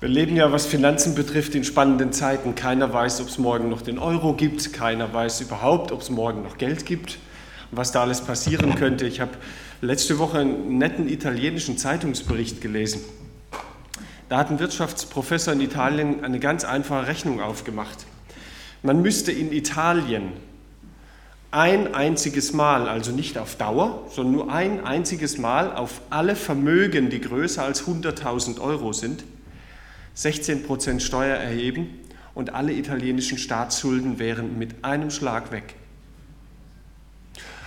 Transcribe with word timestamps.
Wir 0.00 0.08
leben 0.08 0.34
ja, 0.34 0.50
was 0.50 0.66
Finanzen 0.66 1.14
betrifft, 1.14 1.54
in 1.54 1.62
spannenden 1.62 2.12
Zeiten. 2.12 2.54
Keiner 2.54 2.92
weiß, 2.92 3.20
ob 3.20 3.28
es 3.28 3.38
morgen 3.38 3.68
noch 3.68 3.82
den 3.82 3.98
Euro 3.98 4.32
gibt. 4.32 4.72
Keiner 4.72 5.12
weiß 5.12 5.42
überhaupt, 5.42 5.92
ob 5.92 6.00
es 6.00 6.10
morgen 6.10 6.42
noch 6.42 6.58
Geld 6.58 6.86
gibt 6.86 7.18
was 7.70 7.92
da 7.92 8.02
alles 8.02 8.20
passieren 8.20 8.74
könnte. 8.74 9.06
Ich 9.06 9.20
habe 9.20 9.32
letzte 9.80 10.18
Woche 10.18 10.38
einen 10.38 10.78
netten 10.78 11.08
italienischen 11.08 11.78
Zeitungsbericht 11.78 12.60
gelesen. 12.60 13.02
Da 14.28 14.38
hat 14.38 14.50
ein 14.50 14.58
Wirtschaftsprofessor 14.58 15.54
in 15.54 15.60
Italien 15.60 16.24
eine 16.24 16.38
ganz 16.38 16.64
einfache 16.64 17.06
Rechnung 17.06 17.40
aufgemacht. 17.40 18.06
Man 18.82 19.02
müsste 19.02 19.32
in 19.32 19.52
Italien 19.52 20.32
ein 21.50 21.94
einziges 21.94 22.52
Mal, 22.52 22.88
also 22.88 23.10
nicht 23.10 23.36
auf 23.36 23.56
Dauer, 23.56 24.06
sondern 24.14 24.34
nur 24.34 24.52
ein 24.52 24.84
einziges 24.84 25.36
Mal 25.36 25.74
auf 25.74 26.00
alle 26.08 26.36
Vermögen, 26.36 27.10
die 27.10 27.20
größer 27.20 27.64
als 27.64 27.86
100.000 27.86 28.60
Euro 28.60 28.92
sind, 28.92 29.24
16 30.20 30.64
Prozent 30.64 31.02
Steuer 31.02 31.36
erheben 31.36 31.98
und 32.34 32.52
alle 32.52 32.74
italienischen 32.74 33.38
Staatsschulden 33.38 34.18
wären 34.18 34.58
mit 34.58 34.84
einem 34.84 35.10
Schlag 35.10 35.50
weg. 35.50 35.76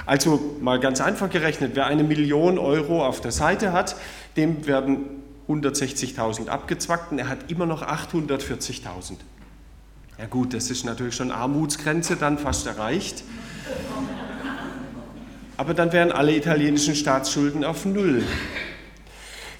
Also 0.06 0.58
mal 0.62 0.80
ganz 0.80 1.02
einfach 1.02 1.32
gerechnet, 1.32 1.72
wer 1.74 1.88
eine 1.88 2.04
Million 2.04 2.60
Euro 2.60 3.04
auf 3.04 3.22
der 3.22 3.32
Seite 3.32 3.74
hat, 3.74 3.96
dem 4.38 4.68
werden 4.68 5.24
160.000 5.50 6.48
abgezwackt 6.48 7.12
und 7.12 7.18
er 7.18 7.28
hat 7.28 7.50
immer 7.50 7.66
noch 7.66 7.82
840.000. 7.82 9.14
Ja 10.20 10.28
gut, 10.28 10.54
das 10.54 10.70
ist 10.70 10.86
natürlich 10.86 11.16
schon 11.16 11.32
Armutsgrenze 11.32 12.18
dann 12.18 12.38
fast 12.38 12.68
erreicht. 12.68 13.24
Aber 15.58 15.74
dann 15.74 15.92
wären 15.92 16.12
alle 16.12 16.36
italienischen 16.36 16.94
Staatsschulden 16.94 17.64
auf 17.64 17.84
Null. 17.86 18.24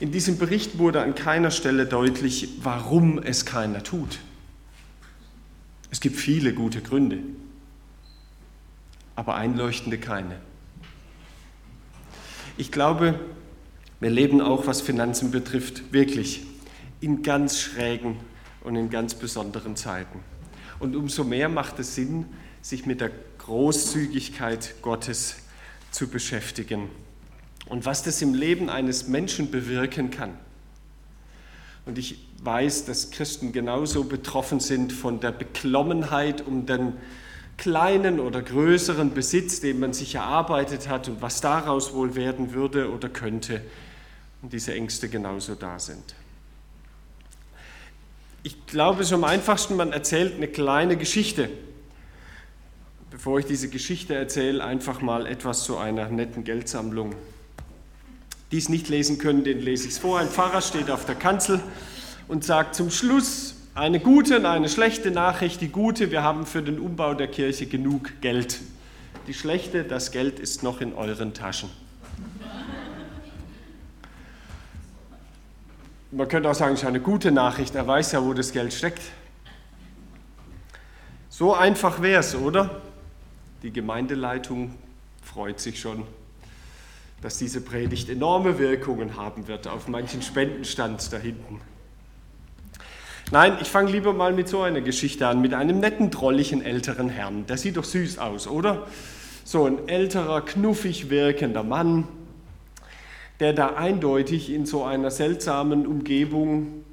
In 0.04 0.12
diesem 0.12 0.38
Bericht 0.38 0.80
wurde 0.80 1.02
an 1.02 1.16
keiner 1.16 1.50
Stelle 1.50 1.86
deutlich, 1.86 2.50
warum 2.62 3.20
es 3.20 3.46
keiner 3.46 3.84
tut. 3.84 4.20
Es 5.92 6.02
gibt 6.02 6.18
viele 6.18 6.54
gute 6.54 6.82
Gründe, 6.82 7.20
aber 9.16 9.36
einleuchtende 9.36 9.98
keine. 9.98 10.42
Ich 12.58 12.70
glaube, 12.70 13.18
wir 14.02 14.10
leben 14.10 14.42
auch, 14.42 14.68
was 14.68 14.82
Finanzen 14.82 15.32
betrifft, 15.32 15.94
wirklich 15.94 16.46
in 17.00 17.24
ganz 17.24 17.62
schrägen 17.62 18.18
und 18.66 18.76
in 18.76 18.90
ganz 18.90 19.16
besonderen 19.16 19.78
Zeiten. 19.78 20.20
Und 20.80 20.98
umso 20.98 21.24
mehr 21.24 21.48
macht 21.48 21.80
es 21.80 21.96
Sinn, 21.96 22.26
sich 22.62 22.86
mit 22.86 23.00
der 23.00 23.12
Großzügigkeit 23.38 24.82
Gottes 24.82 25.38
zu 25.92 26.10
beschäftigen 26.10 26.90
und 27.68 27.86
was 27.86 28.04
das 28.04 28.22
im 28.22 28.34
Leben 28.34 28.70
eines 28.70 29.08
Menschen 29.08 29.52
bewirken 29.52 30.12
kann. 30.12 30.38
Und 31.86 31.98
ich 31.98 32.20
weiß, 32.44 32.86
dass 32.86 33.12
Christen 33.12 33.52
genauso 33.52 34.04
betroffen 34.06 34.60
sind 34.60 34.92
von 34.92 35.20
der 35.20 35.32
Beklommenheit 35.32 36.46
um 36.46 36.66
den 36.66 36.94
kleinen 37.58 38.20
oder 38.20 38.42
größeren 38.42 39.14
Besitz, 39.14 39.62
den 39.62 39.80
man 39.80 39.94
sich 39.94 40.16
erarbeitet 40.16 40.90
hat 40.90 41.08
und 41.08 41.22
was 41.22 41.42
daraus 41.42 41.94
wohl 41.94 42.16
werden 42.16 42.54
würde 42.54 42.92
oder 42.92 43.10
könnte. 43.10 43.62
Und 44.42 44.52
diese 44.52 44.74
Ängste 44.74 45.08
genauso 45.08 45.56
da 45.56 45.80
sind. 45.80 46.16
Ich 48.44 48.66
glaube, 48.66 49.02
es 49.02 49.08
ist 49.08 49.14
am 49.14 49.24
einfachsten, 49.24 49.78
man 49.78 49.94
erzählt 49.94 50.36
eine 50.36 50.50
kleine 50.50 50.98
Geschichte. 50.98 51.50
Bevor 53.10 53.40
ich 53.40 53.46
diese 53.46 53.70
Geschichte 53.70 54.16
erzähle, 54.16 54.64
einfach 54.64 55.00
mal 55.02 55.28
etwas 55.28 55.64
zu 55.64 55.78
einer 55.78 56.10
netten 56.10 56.44
Geldsammlung 56.44 57.16
die 58.54 58.60
es 58.60 58.70
nicht 58.70 58.88
lesen 58.88 59.18
können, 59.18 59.44
den 59.44 59.62
lese 59.62 59.88
ich 59.88 59.94
es 59.94 59.98
vor. 59.98 60.20
Ein 60.20 60.28
Pfarrer 60.28 60.62
steht 60.62 60.92
auf 60.92 61.06
der 61.06 61.16
Kanzel 61.16 61.60
und 62.28 62.46
sagt 62.46 62.76
zum 62.76 62.92
Schluss 62.92 63.56
eine 63.74 64.00
gute 64.00 64.38
und 64.38 64.46
eine 64.46 64.70
schlechte 64.70 65.10
Nachricht. 65.10 65.60
Die 65.60 65.70
gute, 65.70 66.12
wir 66.12 66.22
haben 66.22 66.46
für 66.46 66.62
den 66.62 66.78
Umbau 66.78 67.16
der 67.16 67.28
Kirche 67.30 67.66
genug 67.66 68.22
Geld. 68.22 68.60
Die 69.26 69.34
schlechte, 69.34 69.84
das 69.84 70.12
Geld 70.12 70.40
ist 70.40 70.62
noch 70.62 70.82
in 70.82 70.94
euren 70.94 71.34
Taschen. 71.34 71.68
Man 76.12 76.28
könnte 76.28 76.48
auch 76.48 76.54
sagen, 76.54 76.76
es 76.76 76.82
ist 76.82 76.86
eine 76.86 77.00
gute 77.00 77.32
Nachricht, 77.32 77.74
er 77.74 77.88
weiß 77.88 78.12
ja, 78.12 78.24
wo 78.24 78.34
das 78.36 78.52
Geld 78.52 78.72
steckt. 78.72 79.02
So 81.30 81.56
einfach 81.56 82.04
wäre 82.04 82.20
es, 82.20 82.36
oder? 82.36 82.84
Die 83.64 83.72
Gemeindeleitung 83.72 84.76
freut 85.24 85.60
sich 85.60 85.80
schon 85.80 86.04
dass 87.24 87.38
diese 87.38 87.62
Predigt 87.62 88.10
enorme 88.10 88.60
Wirkungen 88.60 89.16
haben 89.16 89.48
wird 89.48 89.68
auf 89.70 89.88
manchen 89.88 90.22
Spendenstand 90.22 91.12
da 91.14 91.18
hinten. 91.18 91.62
Nein, 93.32 93.58
ich 93.62 93.70
fange 93.70 93.92
lieber 93.92 94.12
mal 94.12 94.34
mit 94.34 94.50
so 94.50 94.62
einer 94.62 94.82
Geschichte 94.82 95.26
an, 95.26 95.40
mit 95.40 95.54
einem 95.54 95.80
netten, 95.80 96.12
drolligen 96.12 96.62
älteren 96.62 97.10
Herrn. 97.10 97.46
Der 97.48 97.58
sieht 97.58 97.78
doch 97.78 97.86
süß 97.86 98.20
aus, 98.20 98.46
oder? 98.46 98.88
So 99.46 99.66
ein 99.66 99.88
älterer, 99.88 100.42
knuffig 100.42 101.10
wirkender 101.10 101.64
Mann, 101.64 102.10
der 103.40 103.54
da 103.54 103.76
eindeutig 103.76 104.52
in 104.52 104.66
so 104.66 104.84
einer 104.84 105.10
seltsamen 105.10 105.88
Umgebung 105.88 106.84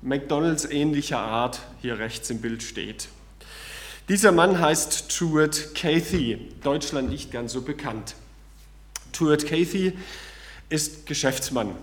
McDonalds 0.00 0.64
ähnlicher 0.64 1.18
Art 1.18 1.60
hier 1.82 1.98
rechts 1.98 2.30
im 2.30 2.40
Bild 2.40 2.62
steht. 2.62 3.08
Dieser 4.08 4.32
Mann 4.32 4.58
heißt 4.58 5.12
Stuart 5.12 5.74
Cathy, 5.74 6.38
Deutschland 6.62 7.10
nicht 7.10 7.30
ganz 7.30 7.52
so 7.52 7.60
bekannt. 7.60 8.14
Stuart 9.16 9.46
Cathy 9.46 9.94
ist 10.68 11.06
Geschäftsmann. 11.06 11.74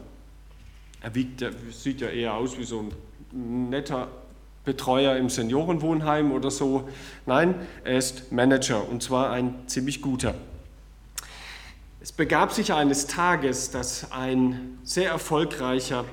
Er 1.01 1.15
wiegt, 1.15 1.43
sieht 1.71 1.99
ja 1.99 2.09
eher 2.09 2.35
aus 2.35 2.59
wie 2.59 2.63
so 2.63 2.91
ein 3.31 3.69
netter 3.71 4.07
Betreuer 4.65 5.17
im 5.17 5.29
Seniorenwohnheim 5.29 6.31
oder 6.31 6.51
so. 6.51 6.87
Nein, 7.25 7.55
er 7.83 7.97
ist 7.97 8.31
Manager 8.31 8.87
und 8.87 9.01
zwar 9.01 9.31
ein 9.31 9.55
ziemlich 9.65 10.03
guter. 10.03 10.35
Es 12.01 12.11
begab 12.11 12.53
sich 12.53 12.71
eines 12.71 13.07
Tages, 13.07 13.71
dass 13.71 14.11
ein 14.11 14.77
sehr 14.83 15.09
erfolgreicher 15.09 16.05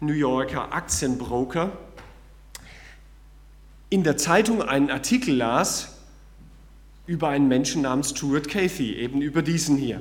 New 0.00 0.14
Yorker 0.14 0.72
Aktienbroker 0.72 1.70
in 3.90 4.04
der 4.04 4.16
Zeitung 4.16 4.62
einen 4.62 4.90
Artikel 4.90 5.34
las 5.36 5.98
über 7.06 7.28
einen 7.28 7.46
Menschen 7.46 7.82
namens 7.82 8.08
Stuart 8.08 8.48
Cathy, 8.48 8.94
eben 8.94 9.20
über 9.20 9.42
diesen 9.42 9.76
hier. 9.76 10.00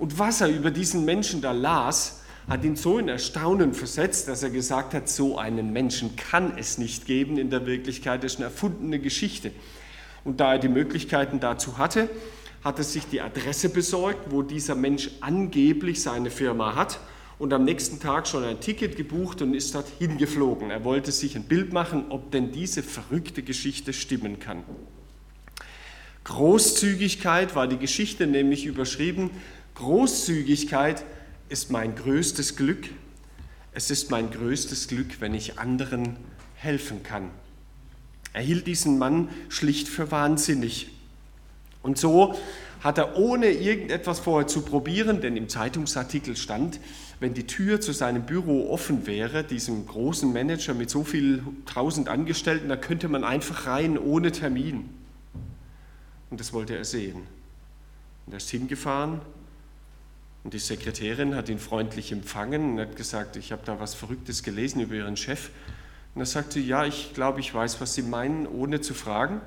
Und 0.00 0.18
was 0.18 0.40
er 0.40 0.48
über 0.48 0.70
diesen 0.70 1.04
Menschen 1.04 1.42
da 1.42 1.52
las, 1.52 2.22
hat 2.48 2.64
ihn 2.64 2.74
so 2.74 2.98
in 2.98 3.08
Erstaunen 3.08 3.74
versetzt, 3.74 4.28
dass 4.28 4.42
er 4.42 4.48
gesagt 4.48 4.94
hat, 4.94 5.10
so 5.10 5.36
einen 5.36 5.74
Menschen 5.74 6.16
kann 6.16 6.56
es 6.56 6.78
nicht 6.78 7.04
geben 7.04 7.36
in 7.36 7.50
der 7.50 7.66
Wirklichkeit, 7.66 8.24
das 8.24 8.32
ist 8.32 8.38
eine 8.38 8.46
erfundene 8.46 8.98
Geschichte. 8.98 9.52
Und 10.24 10.40
da 10.40 10.54
er 10.54 10.58
die 10.58 10.70
Möglichkeiten 10.70 11.38
dazu 11.38 11.76
hatte, 11.76 12.08
hat 12.64 12.78
er 12.78 12.84
sich 12.84 13.08
die 13.08 13.20
Adresse 13.20 13.68
besorgt, 13.68 14.30
wo 14.30 14.40
dieser 14.40 14.74
Mensch 14.74 15.10
angeblich 15.20 16.00
seine 16.00 16.30
Firma 16.30 16.74
hat 16.74 16.98
und 17.38 17.52
am 17.52 17.64
nächsten 17.64 18.00
Tag 18.00 18.26
schon 18.26 18.42
ein 18.42 18.58
Ticket 18.58 18.96
gebucht 18.96 19.42
und 19.42 19.52
ist 19.52 19.74
dort 19.74 19.88
hingeflogen. 19.98 20.70
Er 20.70 20.82
wollte 20.82 21.12
sich 21.12 21.36
ein 21.36 21.44
Bild 21.44 21.74
machen, 21.74 22.06
ob 22.08 22.30
denn 22.30 22.52
diese 22.52 22.82
verrückte 22.82 23.42
Geschichte 23.42 23.92
stimmen 23.92 24.40
kann. 24.40 24.64
Großzügigkeit 26.24 27.54
war 27.54 27.66
die 27.66 27.78
Geschichte 27.78 28.26
nämlich 28.26 28.64
überschrieben 28.64 29.30
Großzügigkeit 29.80 31.06
ist 31.48 31.70
mein 31.70 31.94
größtes 31.94 32.56
Glück. 32.56 32.90
Es 33.72 33.90
ist 33.90 34.10
mein 34.10 34.30
größtes 34.30 34.88
Glück, 34.88 35.22
wenn 35.22 35.32
ich 35.32 35.58
anderen 35.58 36.16
helfen 36.54 37.02
kann. 37.02 37.30
Er 38.34 38.42
hielt 38.42 38.66
diesen 38.66 38.98
Mann 38.98 39.30
schlicht 39.48 39.88
für 39.88 40.10
wahnsinnig. 40.10 40.90
Und 41.82 41.96
so 41.96 42.34
hat 42.80 42.98
er 42.98 43.16
ohne 43.16 43.52
irgendetwas 43.52 44.20
vorher 44.20 44.46
zu 44.46 44.60
probieren, 44.60 45.22
denn 45.22 45.34
im 45.38 45.48
Zeitungsartikel 45.48 46.36
stand, 46.36 46.78
wenn 47.18 47.32
die 47.32 47.46
Tür 47.46 47.80
zu 47.80 47.92
seinem 47.92 48.26
Büro 48.26 48.70
offen 48.70 49.06
wäre, 49.06 49.44
diesem 49.44 49.86
großen 49.86 50.30
Manager 50.30 50.74
mit 50.74 50.90
so 50.90 51.04
vielen 51.04 51.64
tausend 51.64 52.10
Angestellten, 52.10 52.68
da 52.68 52.76
könnte 52.76 53.08
man 53.08 53.24
einfach 53.24 53.66
rein 53.66 53.96
ohne 53.96 54.30
Termin. 54.30 54.90
Und 56.28 56.38
das 56.38 56.52
wollte 56.52 56.76
er 56.76 56.84
sehen. 56.84 57.22
Und 58.26 58.34
er 58.34 58.36
ist 58.36 58.50
hingefahren 58.50 59.22
und 60.42 60.54
die 60.54 60.58
Sekretärin 60.58 61.34
hat 61.34 61.48
ihn 61.48 61.58
freundlich 61.58 62.12
empfangen 62.12 62.72
und 62.72 62.80
hat 62.80 62.96
gesagt, 62.96 63.36
ich 63.36 63.52
habe 63.52 63.62
da 63.64 63.78
was 63.78 63.94
Verrücktes 63.94 64.42
gelesen 64.42 64.80
über 64.80 64.94
Ihren 64.94 65.16
Chef. 65.16 65.50
Und 66.14 66.22
er 66.22 66.26
sagte, 66.26 66.60
ja, 66.60 66.86
ich 66.86 67.12
glaube, 67.14 67.40
ich 67.40 67.52
weiß, 67.52 67.80
was 67.80 67.94
Sie 67.94 68.02
meinen, 68.02 68.46
ohne 68.46 68.80
zu 68.80 68.94
fragen. 68.94 69.40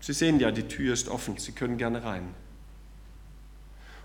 Sie 0.00 0.12
sehen 0.12 0.40
ja, 0.40 0.50
die 0.50 0.66
Tür 0.66 0.94
ist 0.94 1.08
offen, 1.08 1.36
Sie 1.36 1.52
können 1.52 1.76
gerne 1.76 2.04
rein. 2.04 2.34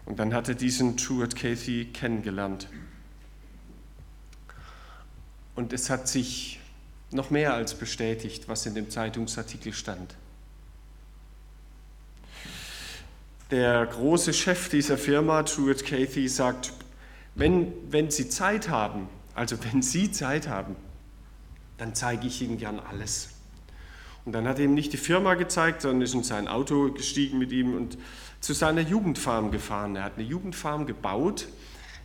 Und 0.05 0.19
dann 0.19 0.33
hat 0.33 0.49
er 0.49 0.55
diesen 0.55 0.97
Stuart 0.97 1.35
Cathy 1.35 1.85
kennengelernt. 1.85 2.67
Und 5.55 5.71
es 5.71 5.89
hat 5.89 6.07
sich 6.07 6.59
noch 7.11 7.29
mehr 7.29 7.53
als 7.53 7.75
bestätigt, 7.75 8.47
was 8.47 8.65
in 8.65 8.75
dem 8.75 8.89
Zeitungsartikel 8.89 9.73
stand. 9.73 10.15
Der 13.51 13.83
große 13.87 14.31
Chef 14.31 14.69
dieser 14.69 14.95
Firma, 14.95 15.41
Truett 15.41 15.83
Cathy, 15.83 16.27
sagt, 16.27 16.71
wenn, 17.33 17.73
wenn 17.89 18.11
Sie 18.11 18.29
Zeit 18.29 18.69
haben, 18.69 19.09
also 19.33 19.55
wenn 19.71 19.81
Sie 19.81 20.11
Zeit 20.11 20.47
haben, 20.47 20.75
dann 21.77 21.95
zeige 21.95 22.27
ich 22.27 22.43
Ihnen 22.43 22.59
gern 22.59 22.79
alles. 22.79 23.29
Und 24.25 24.33
dann 24.33 24.47
hat 24.47 24.59
er 24.59 24.65
ihm 24.65 24.75
nicht 24.75 24.93
die 24.93 24.97
Firma 24.97 25.33
gezeigt, 25.33 25.81
sondern 25.81 26.01
ist 26.03 26.13
in 26.13 26.23
sein 26.23 26.47
Auto 26.47 26.91
gestiegen 26.91 27.39
mit 27.39 27.51
ihm 27.51 27.75
und 27.75 27.97
zu 28.41 28.53
seiner 28.53 28.81
Jugendfarm 28.81 29.49
gefahren. 29.49 29.95
Er 29.95 30.03
hat 30.03 30.17
eine 30.17 30.27
Jugendfarm 30.27 30.85
gebaut, 30.85 31.47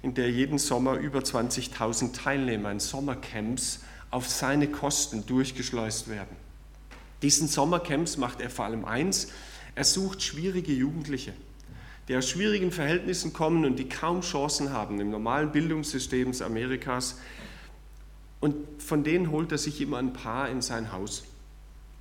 in 0.01 0.15
der 0.15 0.31
jeden 0.31 0.59
Sommer 0.59 0.95
über 0.95 1.19
20.000 1.19 2.15
Teilnehmer 2.15 2.71
in 2.71 2.81
Sommercamps 2.81 3.81
auf 4.11 4.29
seine 4.29 4.69
Kosten 4.69 5.27
durchgeschleust 5.27 6.09
werden. 6.09 6.37
Diesen 7.21 7.49
Sommercamps 7.49 8.17
macht 8.17 8.41
er 8.41 8.49
vor 8.49 8.65
allem 8.65 8.85
eins, 8.87 9.29
er 9.75 9.85
sucht 9.85 10.23
schwierige 10.23 10.73
Jugendliche, 10.73 11.33
die 12.09 12.17
aus 12.17 12.29
schwierigen 12.29 12.71
Verhältnissen 12.71 13.33
kommen 13.33 13.65
und 13.65 13.79
die 13.79 13.89
kaum 13.89 14.21
Chancen 14.21 14.73
haben 14.73 15.01
im 15.01 15.11
normalen 15.11 15.53
Bildungssystem 15.53 16.33
Amerikas. 16.43 17.19
Und 18.41 18.55
von 18.81 19.05
denen 19.05 19.31
holt 19.31 19.53
er 19.53 19.59
sich 19.59 19.81
immer 19.81 19.99
ein 19.99 20.13
paar 20.13 20.49
in 20.49 20.63
sein 20.63 20.93
Haus, 20.93 21.25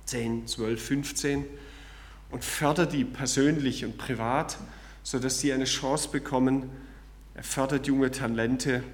10, 0.04 0.46
12, 0.46 0.82
15, 0.82 1.44
und 2.30 2.44
fördert 2.44 2.92
die 2.92 3.04
persönlich 3.04 3.84
und 3.84 3.96
privat, 3.96 4.58
sodass 5.02 5.40
sie 5.40 5.52
eine 5.52 5.64
Chance 5.64 6.08
bekommen. 6.10 6.70
Er 7.34 7.42
fördert 7.42 7.86
junge 7.86 8.10
Talente, 8.10 8.84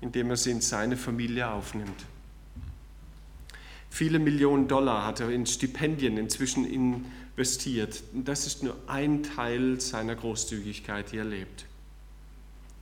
indem 0.00 0.30
er 0.30 0.36
sie 0.36 0.50
in 0.50 0.60
seine 0.60 0.96
Familie 0.96 1.50
aufnimmt. 1.50 2.04
Viele 3.90 4.18
Millionen 4.18 4.66
Dollar 4.66 5.06
hat 5.06 5.20
er 5.20 5.30
in 5.30 5.46
Stipendien 5.46 6.16
inzwischen 6.18 6.64
investiert. 7.36 8.02
Das 8.12 8.46
ist 8.46 8.62
nur 8.62 8.76
ein 8.86 9.24
Teil 9.24 9.80
seiner 9.80 10.14
Großzügigkeit, 10.14 11.10
die 11.10 11.18
er 11.18 11.24
lebt. 11.24 11.66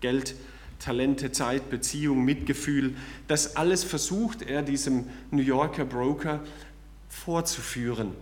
Geld, 0.01 0.35
Talente, 0.79 1.33
Zeit, 1.33 1.71
Beziehung, 1.71 2.25
Mitgefühl, 2.25 2.95
das 3.29 3.57
alles 3.57 3.85
versucht 3.85 4.43
er 4.43 4.63
diesem 4.63 5.07
New 5.31 5.43
Yorker 5.43 5.85
Broker 5.85 6.41
vorzuführen, 7.09 8.13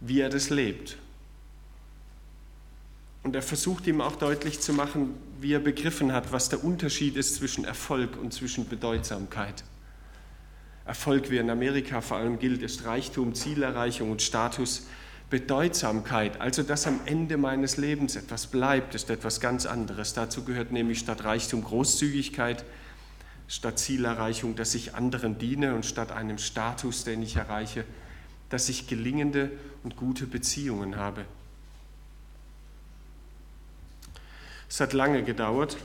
wie 0.00 0.20
er 0.20 0.28
das 0.28 0.50
lebt. 0.50 0.98
Und 3.22 3.34
er 3.34 3.42
versucht 3.42 3.86
ihm 3.86 4.00
auch 4.00 4.16
deutlich 4.16 4.60
zu 4.60 4.72
machen, 4.72 5.14
wie 5.40 5.52
er 5.52 5.58
begriffen 5.58 6.12
hat, 6.12 6.32
was 6.32 6.48
der 6.48 6.62
Unterschied 6.62 7.16
ist 7.16 7.36
zwischen 7.36 7.64
Erfolg 7.64 8.16
und 8.16 8.32
zwischen 8.32 8.68
Bedeutsamkeit. 8.68 9.64
Erfolg, 10.84 11.30
wie 11.30 11.38
in 11.38 11.50
Amerika 11.50 12.00
vor 12.00 12.18
allem 12.18 12.38
gilt, 12.38 12.62
ist 12.62 12.84
Reichtum, 12.84 13.34
Zielerreichung 13.34 14.10
und 14.10 14.22
Status. 14.22 14.86
Bedeutsamkeit, 15.28 16.40
also 16.40 16.62
dass 16.62 16.86
am 16.86 17.00
Ende 17.04 17.36
meines 17.36 17.78
Lebens 17.78 18.14
etwas 18.14 18.46
bleibt, 18.46 18.94
ist 18.94 19.10
etwas 19.10 19.40
ganz 19.40 19.66
anderes. 19.66 20.14
Dazu 20.14 20.44
gehört 20.44 20.70
nämlich 20.70 21.00
statt 21.00 21.24
Reichtum 21.24 21.64
Großzügigkeit, 21.64 22.64
statt 23.48 23.78
Zielerreichung, 23.78 24.54
dass 24.54 24.74
ich 24.74 24.94
anderen 24.94 25.38
diene 25.38 25.74
und 25.74 25.84
statt 25.84 26.12
einem 26.12 26.38
Status, 26.38 27.02
den 27.02 27.22
ich 27.22 27.36
erreiche, 27.36 27.84
dass 28.50 28.68
ich 28.68 28.86
gelingende 28.86 29.50
und 29.82 29.96
gute 29.96 30.26
Beziehungen 30.26 30.96
habe. 30.96 31.24
Es 34.68 34.80
hat 34.80 34.92
lange 34.92 35.24
gedauert, 35.24 35.76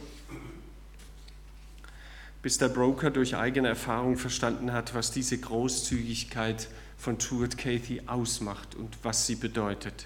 bis 2.41 2.57
der 2.57 2.69
Broker 2.69 3.09
durch 3.09 3.35
eigene 3.35 3.69
Erfahrung 3.69 4.17
verstanden 4.17 4.71
hat, 4.71 4.93
was 4.93 5.11
diese 5.11 5.37
Großzügigkeit 5.37 6.67
von 7.01 7.19
Stuart 7.19 7.57
Cathy 7.57 8.03
ausmacht 8.05 8.75
und 8.75 8.95
was 9.01 9.25
sie 9.25 9.33
bedeutet. 9.33 10.05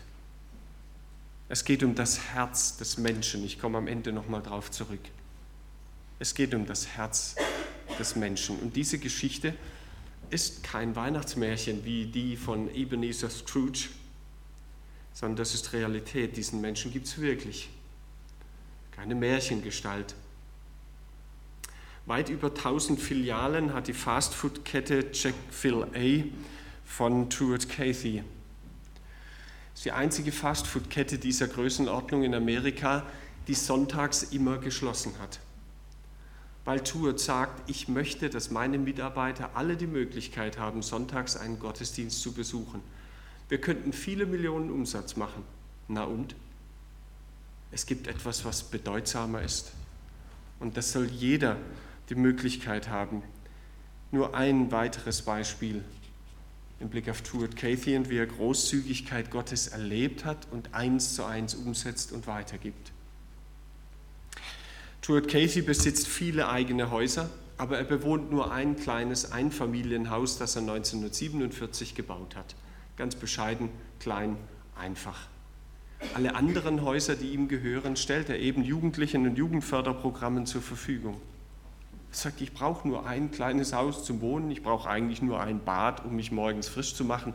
Es 1.50 1.66
geht 1.66 1.84
um 1.84 1.94
das 1.94 2.34
Herz 2.34 2.78
des 2.78 2.98
Menschen. 2.98 3.44
Ich 3.44 3.60
komme 3.60 3.78
am 3.78 3.88
Ende 3.88 4.14
nochmal 4.14 4.42
darauf 4.42 4.72
zurück. 4.72 5.02
Es 6.20 6.34
geht 6.34 6.54
um 6.56 6.66
das 6.66 6.88
Herz 6.88 7.36
des 8.00 8.16
Menschen. 8.16 8.58
Und 8.60 8.78
diese 8.78 8.98
Geschichte 8.98 9.54
ist 10.30 10.64
kein 10.64 10.96
Weihnachtsmärchen 10.96 11.84
wie 11.84 12.06
die 12.06 12.38
von 12.38 12.74
Ebenezer 12.74 13.30
Scrooge, 13.30 13.90
sondern 15.12 15.36
das 15.36 15.54
ist 15.54 15.74
Realität. 15.74 16.38
Diesen 16.38 16.62
Menschen 16.62 16.94
gibt 16.94 17.08
es 17.08 17.20
wirklich. 17.20 17.70
Keine 18.92 19.16
Märchengestalt. 19.16 20.16
Weit 22.06 22.30
über 22.30 22.48
1000 22.48 23.02
Filialen 23.02 23.74
hat 23.74 23.90
die 23.90 23.94
Fastfood-Kette 23.94 25.12
Chick-fil-A 25.12 26.24
von 26.86 27.30
Truett 27.30 27.68
Cathy. 27.68 28.24
Es 29.74 29.80
ist 29.80 29.86
die 29.86 29.92
einzige 29.92 30.32
Fastfood-Kette 30.32 31.18
dieser 31.18 31.48
Größenordnung 31.48 32.24
in 32.24 32.34
Amerika, 32.34 33.04
die 33.48 33.56
sonntags 33.56 34.24
immer 34.24 34.58
geschlossen 34.58 35.14
hat. 35.20 35.40
Weil 36.64 36.80
Truett 36.80 37.20
sagt, 37.20 37.70
ich 37.70 37.88
möchte, 37.88 38.30
dass 38.30 38.50
meine 38.50 38.78
Mitarbeiter 38.78 39.52
alle 39.56 39.76
die 39.76 39.88
Möglichkeit 39.88 40.58
haben, 40.58 40.82
sonntags 40.82 41.36
einen 41.36 41.60
Gottesdienst 41.60 42.22
zu 42.22 42.32
besuchen. 42.32 42.82
Wir 43.50 43.60
könnten 43.60 43.92
viele 43.94 44.26
Millionen 44.26 44.72
Umsatz 44.72 45.16
machen. 45.16 45.44
Na 45.88 46.06
und? 46.06 46.36
Es 47.72 47.86
gibt 47.86 48.08
etwas, 48.08 48.46
was 48.46 48.64
bedeutsamer 48.64 49.42
ist. 49.42 49.74
Und 50.60 50.78
das 50.78 50.92
soll 50.92 51.06
jeder 51.08 51.58
die 52.10 52.16
Möglichkeit 52.16 52.90
haben. 52.90 53.22
Nur 54.12 54.36
ein 54.36 54.72
weiteres 54.72 55.22
Beispiel 55.24 55.84
im 56.80 56.90
Blick 56.90 57.10
auf 57.10 57.20
Stuart 57.20 57.56
Cathy 57.56 57.96
und 57.96 58.10
wie 58.10 58.18
er 58.18 58.26
Großzügigkeit 58.26 59.32
Gottes 59.32 59.68
erlebt 59.68 60.26
hat 60.26 60.48
und 60.52 60.74
eins 60.74 61.16
zu 61.16 61.24
eins 61.24 61.56
umsetzt 61.56 62.12
und 62.12 62.28
weitergibt. 62.28 62.92
Stuart 65.02 65.28
Cathy 65.28 65.62
besitzt 65.62 66.08
viele 66.08 66.50
eigene 66.50 66.90
Häuser, 66.90 67.30
aber 67.58 67.78
er 67.78 67.84
bewohnt 67.84 68.32
nur 68.32 68.52
ein 68.52 68.76
kleines 68.76 69.32
Einfamilienhaus, 69.32 70.38
das 70.38 70.56
er 70.56 70.64
1947 70.64 71.94
gebaut 71.94 72.36
hat. 72.36 72.56
Ganz 72.98 73.16
bescheiden, 73.16 73.70
klein, 74.00 74.36
einfach. 74.76 75.28
Alle 76.14 76.36
anderen 76.36 76.82
Häuser, 76.82 77.16
die 77.16 77.30
ihm 77.30 77.48
gehören, 77.48 77.96
stellt 77.96 78.30
er 78.30 78.40
eben 78.40 78.64
Jugendlichen 78.64 79.28
und 79.28 79.38
Jugendförderprogrammen 79.38 80.46
zur 80.46 80.62
Verfügung. 80.62 81.22
Er 82.16 82.20
sagt, 82.20 82.40
ich 82.40 82.54
brauche 82.54 82.88
nur 82.88 83.06
ein 83.06 83.30
kleines 83.30 83.74
Haus 83.74 84.06
zum 84.06 84.22
Wohnen, 84.22 84.50
ich 84.50 84.64
brauche 84.64 84.90
eigentlich 84.90 85.22
nur 85.22 85.42
ein 85.42 85.60
Bad, 85.66 86.06
um 86.06 86.16
mich 86.16 86.32
morgens 86.32 86.70
frisch 86.70 86.96
zu 86.96 87.04
machen. 87.04 87.34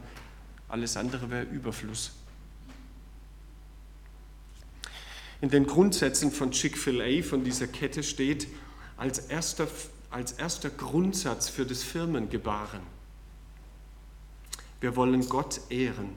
Alles 0.70 0.96
andere 0.96 1.28
wäre 1.28 1.42
Überfluss. 1.44 2.12
In 5.42 5.50
den 5.50 5.66
Grundsätzen 5.66 6.32
von 6.32 6.50
Chick-fil-A, 6.50 7.22
von 7.22 7.44
dieser 7.44 7.66
Kette, 7.66 8.02
steht 8.02 8.48
als 8.96 9.18
erster, 9.18 9.68
als 10.08 10.32
erster 10.32 10.70
Grundsatz 10.70 11.50
für 11.50 11.66
das 11.66 11.82
Firmengebaren. 11.82 12.80
Wir 14.80 14.96
wollen 14.96 15.28
Gott 15.28 15.60
ehren, 15.68 16.08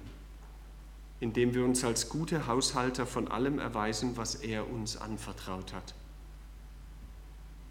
indem 1.20 1.54
wir 1.54 1.66
uns 1.66 1.84
als 1.84 2.08
gute 2.08 2.48
Haushalter 2.48 3.06
von 3.06 3.28
allem 3.28 3.60
erweisen, 3.60 4.16
was 4.16 4.36
er 4.36 4.70
uns 4.70 4.96
anvertraut 4.96 5.74
hat. 5.74 5.94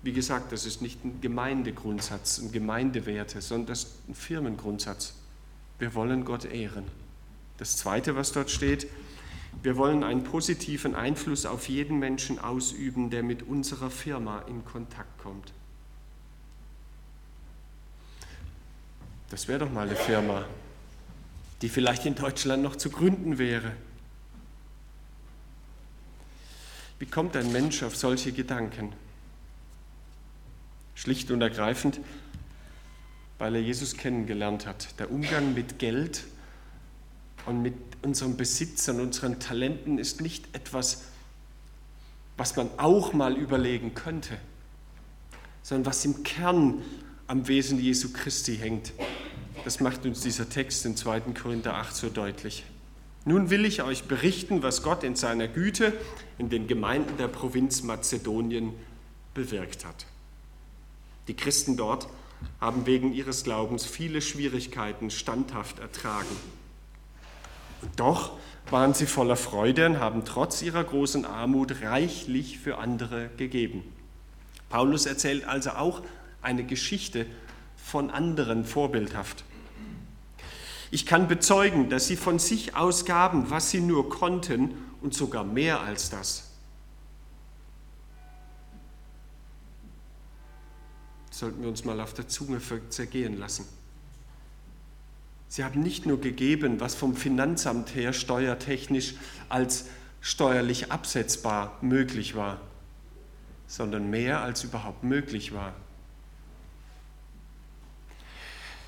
Wie 0.03 0.13
gesagt, 0.13 0.51
das 0.51 0.67
ist 0.67 0.83
nicht 0.83 1.05
ein 1.05 1.21
Gemeindegrundsatz, 1.21 2.39
ein 2.39 2.51
Gemeindewerte, 2.51 3.41
sondern 3.41 3.67
das 3.69 3.85
ist 3.85 4.09
ein 4.09 4.15
Firmengrundsatz. 4.15 5.15
Wir 5.79 5.95
wollen 5.95 6.25
Gott 6.25 6.45
ehren. 6.45 6.85
Das 7.59 7.77
Zweite, 7.77 8.17
was 8.17 8.33
dort 8.33 8.51
steht, 8.51 8.89
wir 9.63 9.77
wollen 9.77 10.03
einen 10.03 10.25
positiven 10.25 10.97
Einfluss 10.97 11.47
auf 11.47 11.69
jeden 11.69 11.99
Menschen 11.99 12.39
ausüben, 12.39 13.11
der 13.11 13.23
mit 13.23 13.45
unserer 13.45 13.91
Firma 13.91 14.41
in 14.49 14.65
Kontakt 14.65 15.19
kommt. 15.23 15.53
Das 19.31 19.47
wäre 19.47 19.61
doch 19.61 19.71
mal 19.71 19.87
eine 19.87 19.97
Firma, 19.97 20.45
die 21.63 21.69
vielleicht 21.69 22.07
in 22.07 22.15
Deutschland 22.15 22.63
noch 22.63 22.77
zu 22.77 22.91
gründen 22.91 23.39
wäre. 23.39 23.73
Wie 26.99 27.07
kommt 27.07 27.37
ein 27.37 27.51
Mensch 27.53 27.83
auf 27.83 27.97
solche 27.97 28.33
Gedanken? 28.33 28.93
Schlicht 30.95 31.31
und 31.31 31.41
ergreifend, 31.41 32.01
weil 33.39 33.55
er 33.55 33.63
Jesus 33.63 33.97
kennengelernt 33.97 34.67
hat. 34.67 34.99
Der 34.99 35.11
Umgang 35.11 35.55
mit 35.55 35.79
Geld 35.79 36.25
und 37.47 37.63
mit 37.63 37.75
unserem 38.03 38.37
Besitz 38.37 38.89
und 38.89 39.01
unseren 39.01 39.41
Talenten 39.41 39.99
ist 39.99 40.21
nicht 40.21 40.55
etwas, 40.55 41.05
was 42.37 42.57
man 42.57 42.69
auch 42.77 43.13
mal 43.13 43.37
überlegen 43.37 43.95
könnte, 43.95 44.39
sondern 45.63 45.87
was 45.87 46.05
im 46.05 46.23
Kern 46.23 46.83
am 47.27 47.49
Wesen 47.49 47.79
Jesu 47.79 48.13
Christi 48.13 48.57
hängt. 48.57 48.93
Das 49.65 49.81
macht 49.81 50.05
uns 50.05 50.21
dieser 50.21 50.49
Text 50.49 50.85
in 50.87 50.97
2. 50.97 51.21
Korinther 51.41 51.75
8 51.75 51.95
so 51.95 52.09
deutlich. 52.09 52.65
Nun 53.25 53.51
will 53.51 53.65
ich 53.65 53.83
euch 53.83 54.05
berichten, 54.05 54.63
was 54.63 54.83
Gott 54.83 55.05
in 55.05 55.15
seiner 55.15 55.47
Güte 55.47 55.93
in 56.39 56.49
den 56.49 56.67
Gemeinden 56.67 57.17
der 57.17 57.29
Provinz 57.29 57.83
Mazedonien 57.83 58.73
bewirkt 59.35 59.85
hat. 59.85 60.07
Die 61.29 61.35
Christen 61.35 61.77
dort 61.77 62.09
haben 62.61 62.87
wegen 62.87 63.13
ihres 63.13 63.45
Glaubens 63.45 63.85
viele 63.85 64.21
Schwierigkeiten 64.21 65.11
standhaft 65.11 65.79
ertragen. 65.79 66.37
Doch 67.97 68.33
waren 68.71 68.95
sie 68.95 69.07
voller 69.07 69.37
Freude 69.37 69.87
und 69.87 70.01
haben 70.01 70.25
trotz 70.25 70.63
ihrer 70.63 70.85
großen 70.85 71.25
Armut 71.25 71.83
reichlich 71.83 72.59
für 72.59 72.79
andere 72.79 73.31
gegeben. 73.37 73.83
Paulus 74.69 75.07
erzählt 75.07 75.45
also 75.45 75.71
auch 75.71 76.03
eine 76.41 76.65
Geschichte 76.65 77.27
von 77.77 78.11
anderen 78.11 78.65
vorbildhaft. 78.65 79.45
Ich 80.91 81.07
kann 81.07 81.27
bezeugen, 81.27 81.89
dass 81.89 82.07
sie 82.07 82.17
von 82.17 82.39
sich 82.39 82.77
aus 82.77 83.05
gaben, 83.05 83.51
was 83.51 83.71
sie 83.71 83.81
nur 83.81 84.09
konnten 84.11 84.75
und 85.01 85.15
sogar 85.15 85.45
mehr 85.45 85.81
als 85.81 86.11
das. 86.11 86.52
Sollten 91.43 91.63
wir 91.63 91.69
uns 91.71 91.85
mal 91.85 92.01
auf 92.01 92.15
der 92.15 92.29
Zunge 92.29 92.61
zergehen 92.91 93.37
lassen. 93.37 93.65
Sie 95.49 95.65
haben 95.65 95.83
nicht 95.83 96.07
nur 96.07 96.21
gegeben, 96.21 96.79
was 96.79 96.95
vom 96.95 97.17
Finanzamt 97.17 97.97
her 97.97 98.13
steuertechnisch 98.13 99.17
als 99.49 99.87
steuerlich 100.21 100.93
absetzbar 100.93 101.77
möglich 101.81 102.37
war, 102.37 102.61
sondern 103.67 104.09
mehr 104.09 104.41
als 104.41 104.63
überhaupt 104.63 105.03
möglich 105.03 105.53
war. 105.53 105.75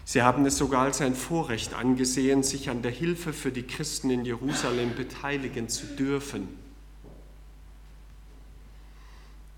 Sie 0.05 0.23
haben 0.23 0.47
es 0.47 0.57
sogar 0.57 0.83
als 0.83 1.01
ein 1.01 1.17
Vorrecht 1.17 1.75
angesehen, 1.75 2.45
sich 2.45 2.71
an 2.71 2.83
der 2.83 2.93
Hilfe 2.93 3.33
für 3.33 3.51
die 3.51 3.65
Christen 3.65 4.11
in 4.11 4.25
Jerusalem 4.25 4.95
beteiligen 4.95 5.69
zu 5.69 5.87
dürfen. 5.87 6.64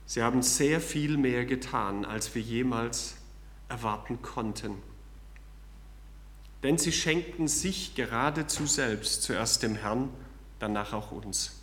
Sie 0.07 0.23
haben 0.23 0.43
sehr 0.43 0.81
viel 0.81 1.17
mehr 1.17 1.45
getan, 1.45 2.05
als 2.05 2.35
wir 2.35 2.43
jemals 2.43 3.17
erwarten 3.69 4.23
konnten. 4.23 4.77
Denn 6.63 6.79
sie 6.79 6.93
schenkten 6.93 7.49
sich 7.49 7.95
geradezu 7.95 8.67
selbst, 8.67 9.23
zuerst 9.25 9.63
dem 9.63 9.75
Herrn, 9.75 10.09
danach 10.59 10.93
auch 10.93 11.11
uns. 11.11 11.61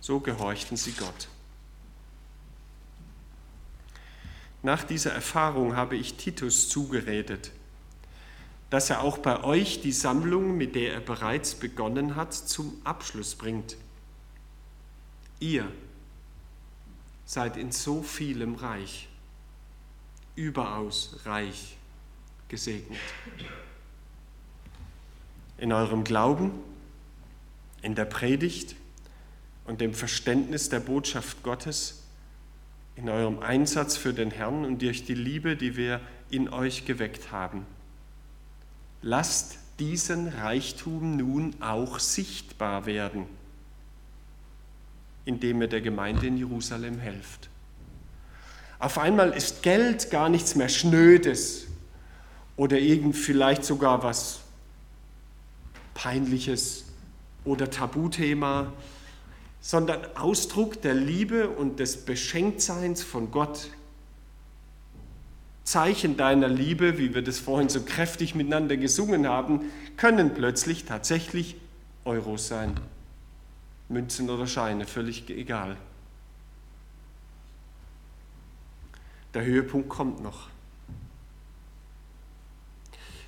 So 0.00 0.20
gehorchten 0.20 0.76
sie 0.76 0.92
Gott. 0.92 1.28
Nach 4.62 4.82
dieser 4.84 5.12
Erfahrung 5.12 5.76
habe 5.76 5.96
ich 5.96 6.14
Titus 6.14 6.68
zugeredet, 6.68 7.50
dass 8.68 8.90
er 8.90 9.00
auch 9.00 9.18
bei 9.18 9.42
euch 9.42 9.80
die 9.80 9.92
Sammlung, 9.92 10.56
mit 10.56 10.74
der 10.74 10.94
er 10.94 11.00
bereits 11.00 11.54
begonnen 11.54 12.14
hat, 12.14 12.34
zum 12.34 12.80
Abschluss 12.84 13.34
bringt. 13.34 13.76
Ihr 15.38 15.66
seid 17.30 17.56
in 17.56 17.70
so 17.70 18.02
vielem 18.02 18.56
reich, 18.56 19.08
überaus 20.34 21.20
reich 21.26 21.76
gesegnet. 22.48 22.98
In 25.56 25.72
eurem 25.72 26.02
Glauben, 26.02 26.50
in 27.82 27.94
der 27.94 28.06
Predigt 28.06 28.74
und 29.64 29.80
dem 29.80 29.94
Verständnis 29.94 30.70
der 30.70 30.80
Botschaft 30.80 31.44
Gottes, 31.44 32.02
in 32.96 33.08
eurem 33.08 33.38
Einsatz 33.38 33.96
für 33.96 34.12
den 34.12 34.32
Herrn 34.32 34.64
und 34.64 34.82
durch 34.82 35.04
die 35.04 35.14
Liebe, 35.14 35.54
die 35.56 35.76
wir 35.76 36.00
in 36.30 36.48
euch 36.48 36.84
geweckt 36.84 37.30
haben. 37.30 37.64
Lasst 39.02 39.56
diesen 39.78 40.26
Reichtum 40.26 41.16
nun 41.16 41.54
auch 41.62 42.00
sichtbar 42.00 42.86
werden, 42.86 43.26
indem 45.24 45.62
ihr 45.62 45.68
der 45.68 45.80
Gemeinde 45.80 46.26
in 46.26 46.36
Jerusalem 46.36 46.98
helft. 46.98 47.48
Auf 48.78 48.98
einmal 48.98 49.30
ist 49.32 49.62
Geld 49.62 50.10
gar 50.10 50.28
nichts 50.28 50.54
mehr 50.54 50.68
Schnödes 50.68 51.66
oder 52.56 52.78
irgend 52.78 53.16
vielleicht 53.16 53.64
sogar 53.64 54.02
was 54.02 54.40
Peinliches 55.94 56.84
oder 57.44 57.70
Tabuthema, 57.70 58.72
sondern 59.60 60.00
Ausdruck 60.16 60.80
der 60.80 60.94
Liebe 60.94 61.48
und 61.48 61.78
des 61.78 62.04
Beschenktseins 62.04 63.02
von 63.02 63.30
Gott 63.30 63.68
Zeichen 65.64 66.16
deiner 66.16 66.48
Liebe, 66.48 66.98
wie 66.98 67.14
wir 67.14 67.22
das 67.22 67.38
vorhin 67.38 67.68
so 67.68 67.82
kräftig 67.82 68.34
miteinander 68.34 68.76
gesungen 68.76 69.28
haben, 69.28 69.70
können 69.96 70.34
plötzlich 70.34 70.84
tatsächlich 70.84 71.56
Euros 72.04 72.48
sein. 72.48 72.74
Münzen 73.90 74.30
oder 74.30 74.46
Scheine, 74.46 74.86
völlig 74.86 75.28
egal. 75.28 75.76
Der 79.34 79.44
Höhepunkt 79.44 79.88
kommt 79.88 80.22
noch. 80.22 80.48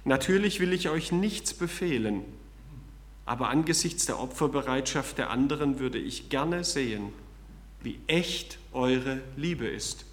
Natürlich 0.04 0.60
will 0.60 0.72
ich 0.72 0.88
euch 0.88 1.12
nichts 1.12 1.54
befehlen, 1.54 2.24
aber 3.24 3.48
angesichts 3.48 4.06
der 4.06 4.18
Opferbereitschaft 4.18 5.18
der 5.18 5.30
anderen 5.30 5.78
würde 5.78 5.98
ich 5.98 6.28
gerne 6.28 6.64
sehen, 6.64 7.12
wie 7.82 8.00
echt 8.06 8.58
eure 8.72 9.20
Liebe 9.36 9.66
ist. 9.66 10.06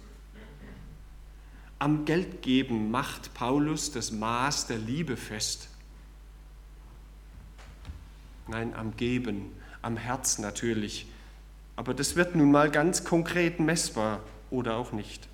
Am 1.78 2.04
Geldgeben 2.04 2.90
macht 2.90 3.34
Paulus 3.34 3.90
das 3.90 4.12
Maß 4.12 4.66
der 4.66 4.78
Liebe 4.78 5.16
fest. 5.16 5.68
Nein, 8.48 8.74
am 8.74 8.96
Geben, 8.96 9.52
am 9.82 9.96
Herz 9.96 10.38
natürlich. 10.38 11.06
Aber 11.76 11.94
das 11.94 12.16
wird 12.16 12.34
nun 12.34 12.50
mal 12.50 12.70
ganz 12.70 13.04
konkret 13.04 13.60
messbar 13.60 14.20
oder 14.50 14.76
auch 14.76 14.92
nicht. 14.92 15.28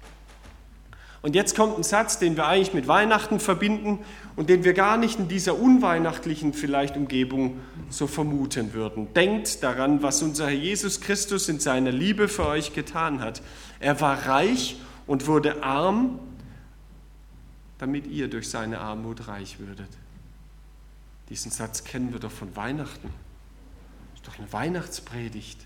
Und 1.22 1.34
jetzt 1.34 1.56
kommt 1.56 1.76
ein 1.76 1.82
Satz, 1.82 2.20
den 2.20 2.36
wir 2.36 2.46
eigentlich 2.46 2.72
mit 2.72 2.86
Weihnachten 2.86 3.40
verbinden 3.40 3.98
und 4.36 4.48
den 4.48 4.62
wir 4.62 4.74
gar 4.74 4.96
nicht 4.96 5.18
in 5.18 5.26
dieser 5.26 5.58
unweihnachtlichen 5.58 6.52
vielleicht 6.52 6.96
Umgebung 6.96 7.58
so 7.90 8.06
vermuten 8.06 8.74
würden. 8.74 9.12
Denkt 9.14 9.64
daran, 9.64 10.04
was 10.04 10.22
unser 10.22 10.46
Herr 10.46 10.52
Jesus 10.54 11.00
Christus 11.00 11.48
in 11.48 11.58
seiner 11.58 11.90
Liebe 11.90 12.28
für 12.28 12.46
euch 12.46 12.74
getan 12.74 13.20
hat. 13.20 13.42
Er 13.80 14.00
war 14.00 14.28
reich 14.28 14.76
und 15.08 15.26
wurde 15.26 15.64
arm, 15.64 16.20
damit 17.78 18.06
ihr 18.06 18.28
durch 18.28 18.48
seine 18.48 18.78
Armut 18.78 19.26
reich 19.26 19.58
würdet. 19.58 19.90
Diesen 21.28 21.50
Satz 21.50 21.82
kennen 21.82 22.12
wir 22.12 22.20
doch 22.20 22.30
von 22.30 22.54
Weihnachten. 22.54 23.10
Doch 24.26 24.38
eine 24.38 24.52
Weihnachtspredigt. 24.52 25.59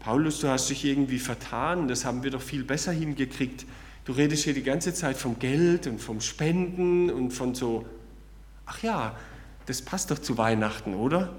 Paulus, 0.00 0.40
du 0.40 0.48
hast 0.48 0.68
dich 0.68 0.84
irgendwie 0.84 1.18
vertan, 1.18 1.88
das 1.88 2.04
haben 2.04 2.24
wir 2.24 2.30
doch 2.30 2.42
viel 2.42 2.64
besser 2.64 2.92
hingekriegt. 2.92 3.64
Du 4.04 4.12
redest 4.12 4.44
hier 4.44 4.54
die 4.54 4.62
ganze 4.62 4.92
Zeit 4.92 5.16
vom 5.16 5.38
Geld 5.38 5.86
und 5.86 5.98
vom 5.98 6.20
Spenden 6.20 7.10
und 7.10 7.30
von 7.30 7.54
so, 7.54 7.86
ach 8.66 8.82
ja, 8.82 9.16
das 9.66 9.80
passt 9.80 10.10
doch 10.10 10.18
zu 10.18 10.36
Weihnachten, 10.36 10.94
oder? 10.94 11.34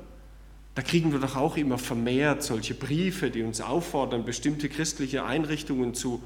Da 0.73 0.81
kriegen 0.81 1.11
wir 1.11 1.19
doch 1.19 1.35
auch 1.35 1.57
immer 1.57 1.77
vermehrt 1.77 2.41
solche 2.41 2.73
Briefe, 2.73 3.29
die 3.29 3.43
uns 3.43 3.61
auffordern, 3.61 4.25
bestimmte 4.25 4.67
christliche 4.67 5.23
Einrichtungen 5.23 5.93
zu 5.93 6.23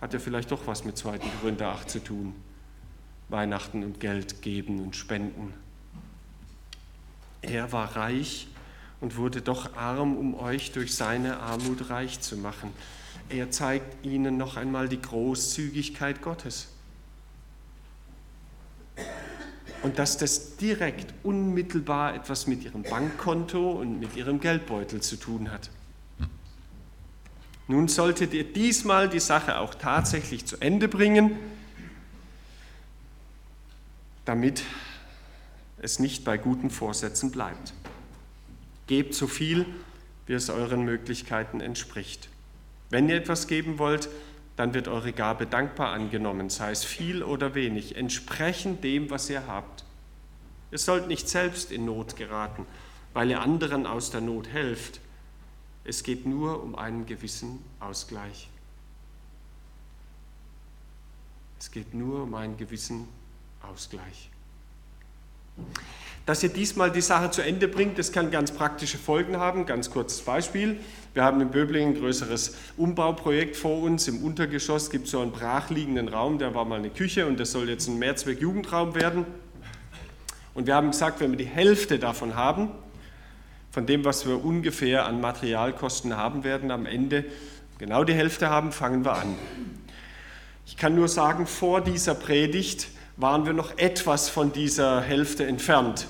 hat 0.00 0.12
ja 0.12 0.18
vielleicht 0.18 0.50
doch 0.50 0.66
was 0.66 0.84
mit 0.84 0.96
2. 0.96 1.18
Korinther 1.40 1.68
8 1.68 1.90
zu 1.90 2.04
tun. 2.04 2.34
Weihnachten 3.28 3.82
und 3.82 3.98
Geld 3.98 4.42
geben 4.42 4.80
und 4.80 4.94
spenden. 4.94 5.52
Er 7.42 7.72
war 7.72 7.96
reich 7.96 8.46
und 9.00 9.16
wurde 9.16 9.42
doch 9.42 9.76
arm, 9.76 10.16
um 10.16 10.34
euch 10.34 10.72
durch 10.72 10.94
seine 10.94 11.38
Armut 11.40 11.90
reich 11.90 12.20
zu 12.20 12.36
machen. 12.36 12.72
Er 13.28 13.50
zeigt 13.50 14.04
ihnen 14.04 14.36
noch 14.36 14.56
einmal 14.56 14.88
die 14.88 15.00
Großzügigkeit 15.00 16.22
Gottes. 16.22 16.68
Und 19.82 19.98
dass 19.98 20.16
das 20.16 20.56
direkt, 20.56 21.12
unmittelbar 21.22 22.14
etwas 22.14 22.46
mit 22.46 22.64
ihrem 22.64 22.82
Bankkonto 22.82 23.72
und 23.72 24.00
mit 24.00 24.16
ihrem 24.16 24.40
Geldbeutel 24.40 25.00
zu 25.00 25.16
tun 25.16 25.50
hat. 25.50 25.70
Nun 27.68 27.88
solltet 27.88 28.32
ihr 28.32 28.44
diesmal 28.44 29.08
die 29.08 29.20
Sache 29.20 29.58
auch 29.58 29.74
tatsächlich 29.74 30.46
zu 30.46 30.56
Ende 30.58 30.88
bringen, 30.88 31.36
damit 34.24 34.62
es 35.78 35.98
nicht 35.98 36.24
bei 36.24 36.38
guten 36.38 36.70
Vorsätzen 36.70 37.30
bleibt. 37.30 37.74
Gebt 38.86 39.14
so 39.14 39.26
viel, 39.26 39.66
wie 40.26 40.34
es 40.34 40.50
euren 40.50 40.84
Möglichkeiten 40.84 41.60
entspricht. 41.60 42.28
Wenn 42.90 43.08
ihr 43.08 43.16
etwas 43.16 43.46
geben 43.46 43.78
wollt, 43.78 44.08
dann 44.56 44.74
wird 44.74 44.88
eure 44.88 45.12
Gabe 45.12 45.46
dankbar 45.46 45.92
angenommen, 45.92 46.50
sei 46.50 46.70
es 46.70 46.84
viel 46.84 47.22
oder 47.22 47.54
wenig, 47.54 47.96
entsprechend 47.96 48.82
dem, 48.84 49.10
was 49.10 49.28
ihr 49.28 49.46
habt. 49.46 49.84
Ihr 50.70 50.78
sollt 50.78 51.08
nicht 51.08 51.28
selbst 51.28 51.70
in 51.70 51.84
Not 51.84 52.16
geraten, 52.16 52.66
weil 53.12 53.30
ihr 53.30 53.40
anderen 53.40 53.86
aus 53.86 54.10
der 54.10 54.20
Not 54.20 54.48
helft, 54.48 55.00
es 55.84 56.02
geht 56.02 56.26
nur 56.26 56.62
um 56.62 56.74
einen 56.74 57.06
gewissen 57.06 57.62
Ausgleich. 57.78 58.48
Es 61.58 61.70
geht 61.70 61.94
nur 61.94 62.24
um 62.24 62.34
einen 62.34 62.56
gewissen 62.56 63.08
Ausgleich. 63.62 64.30
Dass 66.26 66.42
ihr 66.42 66.48
diesmal 66.48 66.90
die 66.90 67.02
Sache 67.02 67.30
zu 67.30 67.40
Ende 67.40 67.68
bringt, 67.68 68.00
das 68.00 68.10
kann 68.10 68.32
ganz 68.32 68.50
praktische 68.50 68.98
Folgen 68.98 69.36
haben. 69.36 69.64
Ganz 69.64 69.92
kurzes 69.92 70.22
Beispiel. 70.22 70.80
Wir 71.14 71.22
haben 71.22 71.40
in 71.40 71.50
Böblingen 71.50 71.94
ein 71.94 72.00
größeres 72.00 72.56
Umbauprojekt 72.76 73.56
vor 73.56 73.80
uns. 73.80 74.08
Im 74.08 74.24
Untergeschoss 74.24 74.90
gibt 74.90 75.04
es 75.04 75.12
so 75.12 75.20
einen 75.20 75.30
brachliegenden 75.30 76.08
Raum, 76.08 76.40
der 76.40 76.52
war 76.52 76.64
mal 76.64 76.80
eine 76.80 76.90
Küche 76.90 77.26
und 77.26 77.38
das 77.38 77.52
soll 77.52 77.68
jetzt 77.68 77.86
ein 77.86 78.00
Mehrzweck-Jugendraum 78.00 78.96
werden. 78.96 79.24
Und 80.52 80.66
wir 80.66 80.74
haben 80.74 80.90
gesagt, 80.90 81.20
wenn 81.20 81.30
wir 81.30 81.38
die 81.38 81.44
Hälfte 81.44 82.00
davon 82.00 82.34
haben, 82.34 82.70
von 83.70 83.86
dem, 83.86 84.04
was 84.04 84.26
wir 84.26 84.44
ungefähr 84.44 85.06
an 85.06 85.20
Materialkosten 85.20 86.16
haben 86.16 86.42
werden, 86.42 86.72
am 86.72 86.86
Ende 86.86 87.24
genau 87.78 88.02
die 88.02 88.14
Hälfte 88.14 88.50
haben, 88.50 88.72
fangen 88.72 89.04
wir 89.04 89.12
an. 89.12 89.36
Ich 90.66 90.76
kann 90.76 90.96
nur 90.96 91.06
sagen, 91.06 91.46
vor 91.46 91.82
dieser 91.82 92.16
Predigt 92.16 92.88
waren 93.16 93.46
wir 93.46 93.52
noch 93.52 93.78
etwas 93.78 94.28
von 94.28 94.52
dieser 94.52 95.02
Hälfte 95.02 95.46
entfernt. 95.46 96.08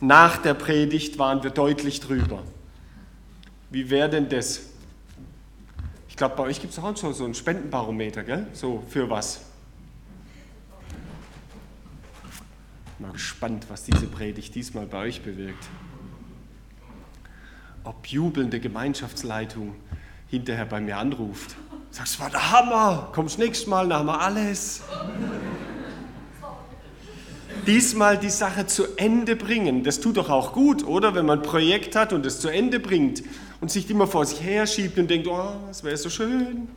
Nach 0.00 0.36
der 0.36 0.54
Predigt 0.54 1.18
waren 1.18 1.42
wir 1.42 1.50
deutlich 1.50 2.00
drüber. 2.00 2.42
Wie 3.70 3.88
wäre 3.88 4.10
denn 4.10 4.28
das? 4.28 4.60
Ich 6.08 6.16
glaube, 6.16 6.36
bei 6.36 6.42
euch 6.44 6.60
gibt 6.60 6.72
es 6.72 6.78
auch 6.78 6.96
schon 6.96 7.14
so 7.14 7.24
ein 7.24 7.34
Spendenbarometer, 7.34 8.22
gell? 8.22 8.46
So 8.52 8.82
für 8.88 9.08
was? 9.08 9.40
Mal 12.98 13.12
gespannt, 13.12 13.66
was 13.68 13.84
diese 13.84 14.06
Predigt 14.06 14.54
diesmal 14.54 14.86
bei 14.86 14.98
euch 14.98 15.22
bewirkt. 15.22 15.66
Ob 17.84 18.06
jubelnde 18.06 18.60
Gemeinschaftsleitung 18.60 19.74
hinterher 20.28 20.66
bei 20.66 20.80
mir 20.80 20.96
anruft. 20.96 21.56
Sagst, 21.90 22.18
war 22.20 22.30
der 22.30 22.50
Hammer, 22.50 23.10
kommst 23.12 23.38
nächstes 23.38 23.66
Mal, 23.66 23.88
dann 23.88 24.00
haben 24.00 24.06
wir 24.06 24.20
alles. 24.20 24.82
Diesmal 27.66 28.16
die 28.18 28.30
Sache 28.30 28.66
zu 28.66 28.96
Ende 28.96 29.34
bringen, 29.34 29.82
das 29.82 30.00
tut 30.00 30.16
doch 30.16 30.30
auch 30.30 30.52
gut, 30.52 30.84
oder? 30.84 31.14
Wenn 31.14 31.26
man 31.26 31.40
ein 31.40 31.44
Projekt 31.44 31.96
hat 31.96 32.12
und 32.12 32.24
es 32.24 32.40
zu 32.40 32.48
Ende 32.48 32.78
bringt 32.78 33.22
und 33.60 33.70
sich 33.70 33.90
immer 33.90 34.06
vor 34.06 34.24
sich 34.24 34.42
her 34.42 34.66
schiebt 34.66 34.98
und 34.98 35.10
denkt, 35.10 35.26
oh, 35.26 35.56
das 35.66 35.82
wäre 35.82 35.96
so 35.96 36.08
schön. 36.08 36.68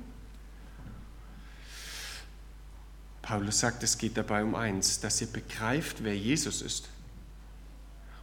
Paulus 3.22 3.60
sagt, 3.60 3.84
es 3.84 4.00
geht 4.00 4.18
dabei 4.18 4.44
um 4.44 4.56
eins, 4.56 5.00
dass 5.00 5.22
ihr 5.22 5.28
begreift, 5.28 6.04
wer 6.04 6.18
Jesus 6.18 6.64
ist. 6.64 6.90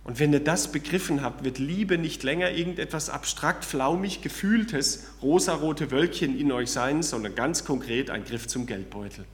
Und 0.02 0.18
wenn 0.18 0.32
ihr 0.32 0.42
das 0.42 0.72
begriffen 0.72 1.22
habt, 1.22 1.44
wird 1.44 1.58
Liebe 1.58 1.98
nicht 1.98 2.24
länger 2.24 2.50
irgendetwas 2.50 3.10
abstrakt, 3.10 3.64
flaumig 3.64 4.22
gefühltes, 4.22 5.04
rosarote 5.22 5.92
Wölkchen 5.92 6.38
in 6.38 6.50
euch 6.50 6.70
sein, 6.70 7.04
sondern 7.04 7.36
ganz 7.36 7.64
konkret 7.64 8.10
ein 8.10 8.24
Griff 8.24 8.48
zum 8.48 8.66
Geldbeutel. 8.66 9.24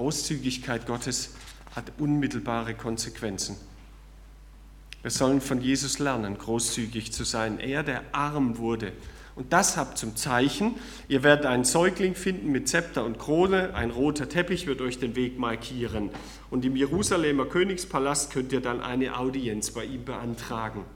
Großzügigkeit 0.00 0.86
Gottes 0.86 1.34
hat 1.76 1.92
unmittelbare 1.98 2.72
Konsequenzen. 2.72 3.56
Wir 5.02 5.10
sollen 5.10 5.42
von 5.42 5.60
Jesus 5.60 5.98
lernen, 5.98 6.38
großzügig 6.38 7.12
zu 7.12 7.24
sein. 7.24 7.60
Er, 7.60 7.82
der 7.82 8.02
arm 8.12 8.56
wurde, 8.56 8.94
und 9.36 9.52
das 9.52 9.76
habt 9.76 9.98
zum 9.98 10.16
Zeichen, 10.16 10.76
ihr 11.08 11.22
werdet 11.22 11.44
einen 11.44 11.64
Säugling 11.64 12.14
finden 12.14 12.50
mit 12.50 12.66
Zepter 12.66 13.04
und 13.04 13.18
Krone, 13.18 13.74
ein 13.74 13.90
roter 13.90 14.26
Teppich 14.26 14.66
wird 14.66 14.80
euch 14.80 14.98
den 14.98 15.16
Weg 15.16 15.38
markieren. 15.38 16.08
Und 16.50 16.64
im 16.64 16.76
Jerusalemer 16.76 17.44
Königspalast 17.44 18.32
könnt 18.32 18.52
ihr 18.52 18.62
dann 18.62 18.80
eine 18.80 19.18
Audienz 19.18 19.70
bei 19.70 19.84
ihm 19.84 20.06
beantragen. 20.06 20.86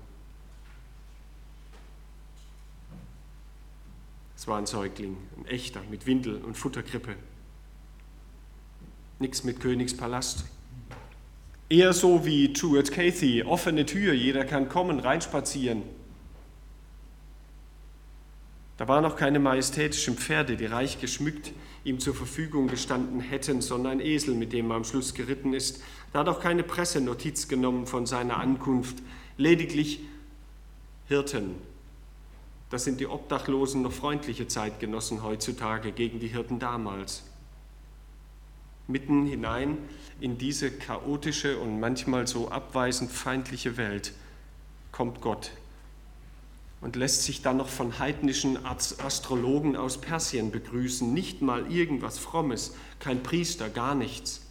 Es 4.35 4.49
war 4.49 4.57
ein 4.57 4.67
Säugling, 4.67 5.19
ein 5.37 5.45
echter, 5.45 5.83
mit 5.91 6.07
Windel 6.07 6.37
und 6.37 6.57
Futterkrippe. 6.57 7.17
Nichts 9.19 9.45
mit 9.45 9.61
Königspalast. 9.61 10.45
Eher 11.69 11.93
so 11.93 12.25
wie 12.25 12.55
Stuart 12.55 12.91
Cathy, 12.93 13.43
offene 13.43 13.87
Tür, 13.87 14.13
jeder 14.13 14.45
kann 14.45 14.69
kommen, 14.69 15.01
reinspazieren. 15.01 15.83
Da 18.77 18.89
waren 18.89 19.03
noch 19.03 19.17
keine 19.17 19.39
majestätischen 19.39 20.17
Pferde, 20.17 20.57
die 20.57 20.67
reich 20.67 21.01
geschmückt 21.01 21.53
ihm 21.85 22.01
zur 22.01 22.15
Verfügung 22.15 22.67
gestanden 22.67 23.21
hätten, 23.21 23.61
sondern 23.61 23.93
ein 23.95 24.01
Esel, 24.01 24.35
mit 24.35 24.53
dem 24.53 24.71
er 24.71 24.77
am 24.77 24.85
Schluss 24.85 25.15
geritten 25.15 25.53
ist. 25.53 25.83
Da 26.13 26.21
hat 26.21 26.29
auch 26.29 26.41
keine 26.41 26.63
Presse 26.63 27.01
Notiz 27.01 27.47
genommen 27.47 27.87
von 27.87 28.07
seiner 28.07 28.39
Ankunft, 28.39 28.97
lediglich 29.37 30.01
Hirten. 31.07 31.55
Das 32.71 32.85
sind 32.85 33.01
die 33.01 33.07
Obdachlosen 33.07 33.83
noch 33.83 33.93
freundliche 33.93 34.49
Zeitgenossen 34.49 35.23
heutzutage 35.23 35.93
gegen 35.93 36.19
die 36.19 36.29
Hirten 36.29 36.59
damals. 36.59 37.23
Mitten 38.87 39.27
hinein 39.27 39.79
in 40.21 40.39
diese 40.39 40.71
chaotische 40.71 41.59
und 41.59 41.81
manchmal 41.81 42.27
so 42.27 42.51
abweisend 42.51 43.11
feindliche 43.11 43.77
Welt 43.77 44.13
kommt 44.93 45.21
Gott 45.21 45.53
und 46.81 46.97
lässt 46.97 47.23
sich 47.23 47.41
dann 47.41 47.57
noch 47.57 47.71
von 47.71 47.99
heidnischen 47.99 48.59
Astrologen 48.67 49.75
aus 49.75 50.01
Persien 50.01 50.51
begrüßen. 50.51 51.15
Nicht 51.15 51.41
mal 51.41 51.73
irgendwas 51.73 52.19
Frommes, 52.19 52.75
kein 52.99 53.23
Priester, 53.23 53.71
gar 53.71 53.95
nichts. 53.95 54.43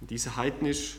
In 0.00 0.06
diese 0.06 0.36
heidnisch 0.36 0.98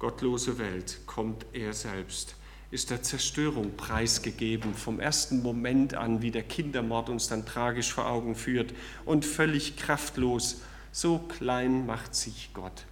gottlose 0.00 0.58
Welt 0.58 0.98
kommt 1.06 1.46
er 1.52 1.72
selbst, 1.72 2.34
ist 2.72 2.90
der 2.90 3.02
Zerstörung 3.02 3.76
preisgegeben, 3.76 4.74
vom 4.74 4.98
ersten 4.98 5.40
Moment 5.42 5.94
an, 5.94 6.20
wie 6.20 6.32
der 6.32 6.42
Kindermord 6.42 7.10
uns 7.10 7.28
dann 7.28 7.46
tragisch 7.46 7.92
vor 7.92 8.06
Augen 8.06 8.34
führt, 8.34 8.74
und 9.04 9.24
völlig 9.24 9.76
kraftlos. 9.76 10.62
So 10.92 11.18
klein 11.18 11.86
macht 11.86 12.14
sich 12.14 12.50
Gott. 12.52 12.84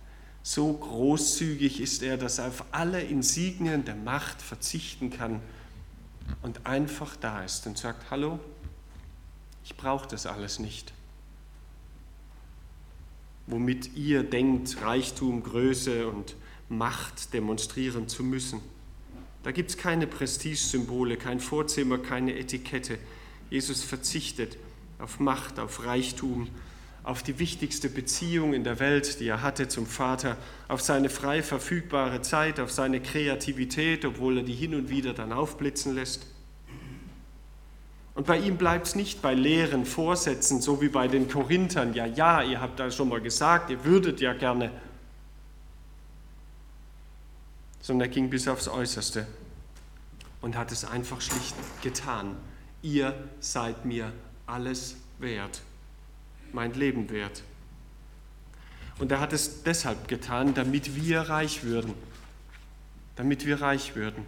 So 0.42 0.72
großzügig 0.72 1.80
ist 1.80 2.02
er, 2.02 2.16
dass 2.16 2.38
er 2.38 2.48
auf 2.48 2.64
alle 2.70 3.02
Insignien 3.02 3.84
der 3.84 3.96
Macht 3.96 4.40
verzichten 4.40 5.11
kann 5.11 5.40
und 6.42 6.66
einfach 6.66 7.16
da 7.16 7.44
ist 7.44 7.66
und 7.66 7.76
sagt, 7.76 8.11
hallo, 8.11 8.38
ich 9.64 9.76
brauche 9.76 10.08
das 10.08 10.26
alles 10.26 10.58
nicht. 10.58 10.92
Womit 13.46 13.94
ihr 13.96 14.22
denkt, 14.22 14.80
Reichtum, 14.82 15.42
Größe 15.42 16.08
und 16.08 16.37
Macht 16.68 17.32
demonstrieren 17.32 18.08
zu 18.08 18.22
müssen. 18.22 18.61
Da 19.42 19.52
gibt 19.52 19.70
es 19.70 19.76
keine 19.78 20.06
Prestigesymbole, 20.06 21.16
kein 21.16 21.40
Vorzimmer, 21.40 21.98
keine 21.98 22.37
Etikette. 22.38 22.98
Jesus 23.50 23.82
verzichtet 23.82 24.58
auf 24.98 25.20
Macht, 25.20 25.58
auf 25.58 25.84
Reichtum, 25.84 26.48
auf 27.02 27.22
die 27.22 27.38
wichtigste 27.38 27.88
Beziehung 27.88 28.52
in 28.52 28.64
der 28.64 28.80
Welt, 28.80 29.20
die 29.20 29.28
er 29.28 29.42
hatte 29.42 29.68
zum 29.68 29.87
Vater, 29.87 30.37
auf 30.68 30.82
seine 30.82 31.08
frei 31.08 31.42
verfügbare 31.42 32.22
Zeit, 32.22 32.61
auf 32.61 32.70
seine 32.70 33.00
Kreativität, 33.00 34.04
obwohl 34.04 34.38
er 34.38 34.42
die 34.42 34.54
hin 34.54 34.74
und 34.74 34.90
wieder 34.90 35.14
dann 35.14 35.32
aufblitzen 35.32 35.94
lässt. 35.94 36.26
Und 38.14 38.26
bei 38.26 38.37
ihm 38.38 38.56
bleibt 38.56 38.88
es 38.88 38.94
nicht 38.94 39.22
bei 39.22 39.32
leeren 39.32 39.87
Vorsätzen, 39.87 40.61
so 40.61 40.82
wie 40.82 40.88
bei 40.88 41.06
den 41.06 41.28
Korinthern. 41.28 41.94
Ja, 41.94 42.04
ja, 42.04 42.42
ihr 42.42 42.61
habt 42.61 42.80
da 42.80 42.90
schon 42.90 43.08
mal 43.08 43.20
gesagt, 43.20 43.70
ihr 43.70 43.84
würdet 43.84 44.20
ja 44.20 44.32
gerne. 44.32 44.72
Sondern 47.80 48.08
er 48.08 48.12
ging 48.12 48.28
bis 48.28 48.48
aufs 48.48 48.66
Äußerste 48.66 49.26
und 50.40 50.56
hat 50.56 50.72
es 50.72 50.84
einfach 50.84 51.20
schlicht 51.20 51.54
getan. 51.80 52.37
Ihr 52.82 53.14
seid 53.40 53.84
mir 53.84 54.12
alles 54.46 54.96
wert 55.18 55.62
mein 56.54 56.74
Leben 56.74 57.11
wert. 57.11 57.42
Und 58.98 59.12
er 59.12 59.20
hat 59.20 59.32
es 59.32 59.62
deshalb 59.62 60.08
getan, 60.08 60.54
damit 60.54 60.96
wir 60.96 61.22
reich 61.22 61.62
würden. 61.62 61.94
Damit 63.16 63.46
wir 63.46 63.61
reich 63.61 63.94
würden. 63.94 64.26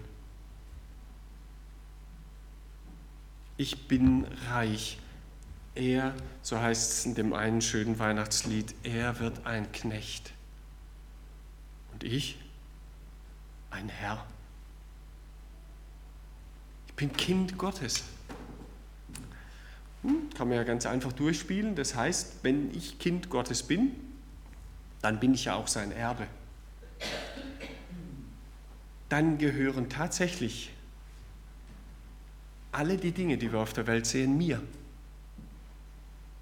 Ich 3.57 3.89
bin 3.89 4.27
reich. 4.51 4.99
Er, 5.75 6.15
so 6.43 6.59
heißt 6.59 6.93
es 6.93 7.07
in 7.07 7.15
dem 7.15 7.33
einen 7.33 7.61
schönen 7.61 7.99
Weihnachtslied, 7.99 8.75
er 8.83 9.21
wird 9.21 9.47
ein 9.47 9.71
Knecht. 9.73 10.33
Und 11.93 12.05
ich, 12.05 12.39
ein 13.71 13.89
Herr. 13.89 14.25
Ich 16.89 16.95
bin 16.95 17.13
Kind 17.13 17.57
Gottes. 17.57 18.05
Hm, 20.03 20.31
kann 20.37 20.49
man 20.49 20.57
ja 20.57 20.65
ganz 20.65 20.87
einfach 20.87 21.13
durchspielen. 21.13 21.75
Das 21.75 21.95
heißt, 21.95 22.37
wenn 22.43 22.75
ich 22.75 22.99
Kind 22.99 23.31
Gottes 23.31 23.63
bin, 23.63 23.93
dann 25.03 25.21
bin 25.21 25.35
ich 25.35 25.47
ja 25.47 25.55
auch 25.55 25.69
sein 25.69 25.93
Erbe. 25.93 26.27
Dann 29.09 29.39
gehören 29.39 29.89
tatsächlich 29.89 30.73
alle 32.73 32.97
die 32.97 33.13
Dinge, 33.13 33.37
die 33.37 33.53
wir 33.53 33.59
auf 33.59 33.73
der 33.73 33.87
Welt 33.87 34.07
sehen, 34.07 34.39
mir. 34.39 34.63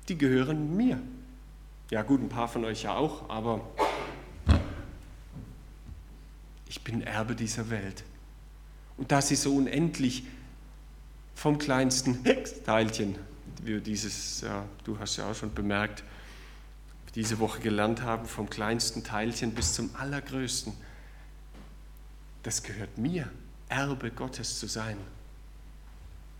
Die 0.08 0.18
gehören 0.18 0.76
mir. 0.76 1.00
Ja 1.90 2.02
gut, 2.02 2.20
ein 2.20 2.28
paar 2.28 2.48
von 2.48 2.64
euch 2.64 2.82
ja 2.82 2.94
auch, 2.94 3.30
aber 3.30 3.62
ich 6.68 6.84
bin 6.84 7.00
Erbe 7.02 7.34
dieser 7.34 7.70
Welt. 7.70 8.04
Und 8.98 9.10
da 9.10 9.22
sie 9.22 9.36
so 9.36 9.54
unendlich 9.54 10.24
vom 11.34 11.56
kleinsten 11.56 12.22
Teilchen 12.66 13.16
wir 13.64 13.80
dieses, 13.80 14.44
du 14.84 14.98
hast 14.98 15.16
ja 15.16 15.30
auch 15.30 15.34
schon 15.34 15.52
bemerkt, 15.52 16.04
diese 17.14 17.38
Woche 17.38 17.60
gelernt 17.60 18.02
haben, 18.02 18.26
vom 18.26 18.48
kleinsten 18.48 19.02
Teilchen 19.02 19.54
bis 19.54 19.74
zum 19.74 19.94
allergrößten. 19.96 20.72
Das 22.42 22.62
gehört 22.62 22.96
mir, 22.98 23.30
Erbe 23.68 24.10
Gottes 24.10 24.58
zu 24.58 24.66
sein. 24.66 24.96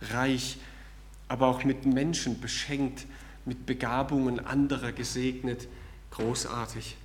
Reich, 0.01 0.57
aber 1.27 1.47
auch 1.47 1.63
mit 1.63 1.85
Menschen 1.85 2.39
beschenkt, 2.39 3.05
mit 3.45 3.65
Begabungen 3.65 4.39
anderer 4.45 4.91
gesegnet, 4.91 5.67
großartig. 6.11 6.95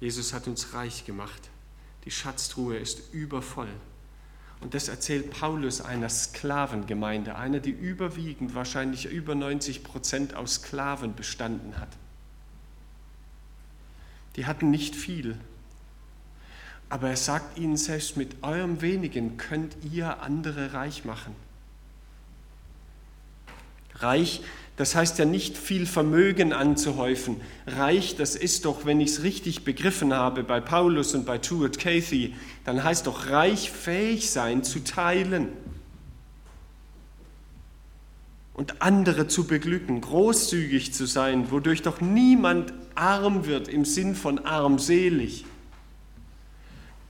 Jesus 0.00 0.32
hat 0.32 0.48
uns 0.48 0.74
reich 0.74 1.04
gemacht. 1.04 1.48
Die 2.04 2.10
Schatztruhe 2.10 2.76
ist 2.76 3.12
übervoll. 3.12 3.70
Und 4.64 4.72
das 4.72 4.88
erzählt 4.88 5.30
Paulus 5.30 5.82
einer 5.82 6.08
Sklavengemeinde, 6.08 7.36
einer, 7.36 7.60
die 7.60 7.70
überwiegend, 7.70 8.54
wahrscheinlich 8.54 9.04
über 9.04 9.34
90 9.34 9.84
Prozent 9.84 10.34
aus 10.34 10.54
Sklaven 10.54 11.14
bestanden 11.14 11.78
hat. 11.78 11.90
Die 14.36 14.46
hatten 14.46 14.70
nicht 14.70 14.96
viel. 14.96 15.36
Aber 16.88 17.10
er 17.10 17.18
sagt 17.18 17.58
ihnen 17.58 17.76
selbst, 17.76 18.16
mit 18.16 18.42
eurem 18.42 18.80
wenigen 18.80 19.36
könnt 19.36 19.76
ihr 19.92 20.22
andere 20.22 20.72
reich 20.72 21.04
machen. 21.04 21.36
Reich 23.98 24.42
das 24.76 24.96
heißt 24.96 25.18
ja 25.20 25.24
nicht 25.24 25.56
viel 25.56 25.86
Vermögen 25.86 26.52
anzuhäufen. 26.52 27.40
Reich, 27.66 28.16
das 28.16 28.34
ist 28.34 28.64
doch, 28.64 28.84
wenn 28.84 29.00
ich 29.00 29.10
es 29.10 29.22
richtig 29.22 29.64
begriffen 29.64 30.12
habe 30.12 30.42
bei 30.42 30.60
Paulus 30.60 31.14
und 31.14 31.26
bei 31.26 31.40
Stuart 31.40 31.78
Cathy, 31.78 32.34
dann 32.64 32.82
heißt 32.82 33.06
doch 33.06 33.30
reich 33.30 33.70
fähig 33.70 34.30
sein 34.30 34.64
zu 34.64 34.82
teilen 34.82 35.48
und 38.52 38.82
andere 38.82 39.28
zu 39.28 39.46
beglücken, 39.46 40.00
großzügig 40.00 40.92
zu 40.92 41.06
sein, 41.06 41.52
wodurch 41.52 41.82
doch 41.82 42.00
niemand 42.00 42.72
arm 42.96 43.46
wird 43.46 43.68
im 43.68 43.84
Sinn 43.84 44.16
von 44.16 44.40
armselig. 44.40 45.44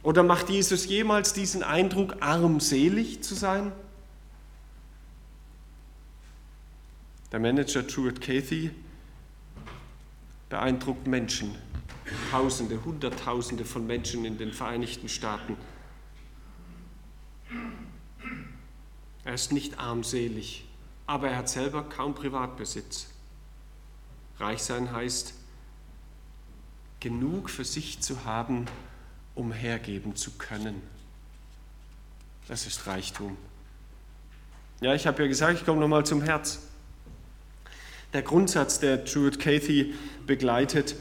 Oder 0.02 0.22
macht 0.22 0.50
Jesus 0.50 0.84
jemals 0.84 1.32
diesen 1.32 1.62
Eindruck, 1.62 2.16
armselig 2.20 3.22
zu 3.22 3.34
sein? 3.34 3.72
Der 7.34 7.40
Manager 7.40 7.82
Stuart 7.82 8.20
Cathy 8.20 8.70
beeindruckt 10.48 11.08
Menschen, 11.08 11.56
Tausende, 12.30 12.84
Hunderttausende 12.84 13.64
von 13.64 13.88
Menschen 13.88 14.24
in 14.24 14.38
den 14.38 14.52
Vereinigten 14.52 15.08
Staaten. 15.08 15.56
Er 19.24 19.34
ist 19.34 19.50
nicht 19.50 19.80
armselig, 19.80 20.64
aber 21.08 21.28
er 21.28 21.38
hat 21.38 21.48
selber 21.48 21.82
kaum 21.82 22.14
Privatbesitz. 22.14 23.08
Reich 24.38 24.62
sein 24.62 24.92
heißt, 24.92 25.34
genug 27.00 27.50
für 27.50 27.64
sich 27.64 27.98
zu 27.98 28.24
haben, 28.24 28.66
um 29.34 29.50
hergeben 29.50 30.14
zu 30.14 30.30
können. 30.38 30.80
Das 32.46 32.68
ist 32.68 32.86
Reichtum. 32.86 33.36
Ja, 34.80 34.94
ich 34.94 35.08
habe 35.08 35.20
ja 35.22 35.26
gesagt, 35.26 35.58
ich 35.58 35.64
komme 35.64 35.80
nochmal 35.80 36.06
zum 36.06 36.22
Herz 36.22 36.60
der 38.14 38.22
Grundsatz, 38.22 38.78
der 38.78 39.06
Stuart 39.06 39.38
Cathy 39.40 39.92
begleitet, 40.26 40.94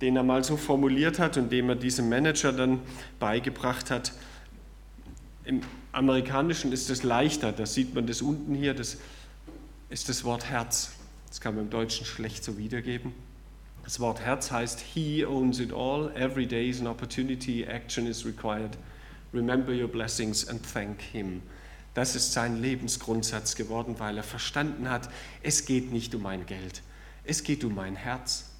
den 0.00 0.16
er 0.16 0.22
mal 0.22 0.44
so 0.44 0.56
formuliert 0.56 1.18
hat 1.18 1.36
und 1.36 1.52
den 1.52 1.68
er 1.68 1.74
diesem 1.74 2.08
Manager 2.08 2.52
dann 2.52 2.80
beigebracht 3.18 3.90
hat. 3.90 4.12
Im 5.44 5.60
Amerikanischen 5.92 6.72
ist 6.72 6.88
es 6.88 7.02
leichter, 7.02 7.52
da 7.52 7.66
sieht 7.66 7.94
man 7.94 8.06
das 8.06 8.22
unten 8.22 8.54
hier, 8.54 8.72
das 8.72 8.98
ist 9.90 10.08
das 10.08 10.24
Wort 10.24 10.48
Herz. 10.48 10.92
Das 11.28 11.40
kann 11.40 11.56
man 11.56 11.64
im 11.64 11.70
Deutschen 11.70 12.06
schlecht 12.06 12.44
so 12.44 12.56
wiedergeben. 12.56 13.12
Das 13.82 13.98
Wort 13.98 14.20
Herz 14.20 14.52
heißt, 14.52 14.80
He 14.80 15.26
owns 15.26 15.58
it 15.58 15.72
all, 15.72 16.12
every 16.14 16.46
day 16.46 16.68
is 16.68 16.80
an 16.80 16.86
opportunity, 16.86 17.64
action 17.64 18.06
is 18.06 18.24
required. 18.24 18.76
Remember 19.32 19.72
your 19.72 19.88
blessings 19.88 20.48
and 20.48 20.60
thank 20.64 21.00
Him. 21.00 21.42
Das 21.94 22.14
ist 22.14 22.32
sein 22.32 22.60
Lebensgrundsatz 22.60 23.56
geworden, 23.56 23.96
weil 23.98 24.16
er 24.16 24.22
verstanden 24.22 24.88
hat, 24.88 25.10
es 25.42 25.64
geht 25.64 25.92
nicht 25.92 26.14
um 26.14 26.22
mein 26.22 26.46
Geld, 26.46 26.82
es 27.24 27.42
geht 27.42 27.64
um 27.64 27.74
mein 27.74 27.96
Herz. 27.96 28.50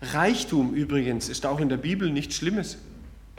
Reichtum 0.00 0.74
übrigens 0.74 1.28
ist 1.28 1.44
auch 1.44 1.58
in 1.58 1.68
der 1.68 1.76
Bibel 1.76 2.10
nichts 2.10 2.36
Schlimmes. 2.36 2.78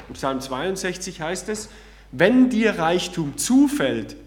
Im 0.09 0.15
Psalm 0.15 0.41
62 0.41 1.21
heißt 1.21 1.47
es, 1.49 1.69
wenn 2.11 2.49
dir 2.49 2.77
Reichtum 2.77 3.37
zufällt, 3.37 4.17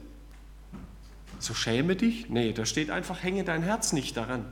so 1.38 1.55
schäme 1.55 1.96
dich. 1.96 2.31
Nee, 2.31 2.52
da 2.52 2.64
steht 2.64 2.90
einfach, 2.90 3.22
hänge 3.22 3.44
dein 3.44 3.62
Herz 3.62 3.92
nicht 3.92 4.16
daran. 4.16 4.46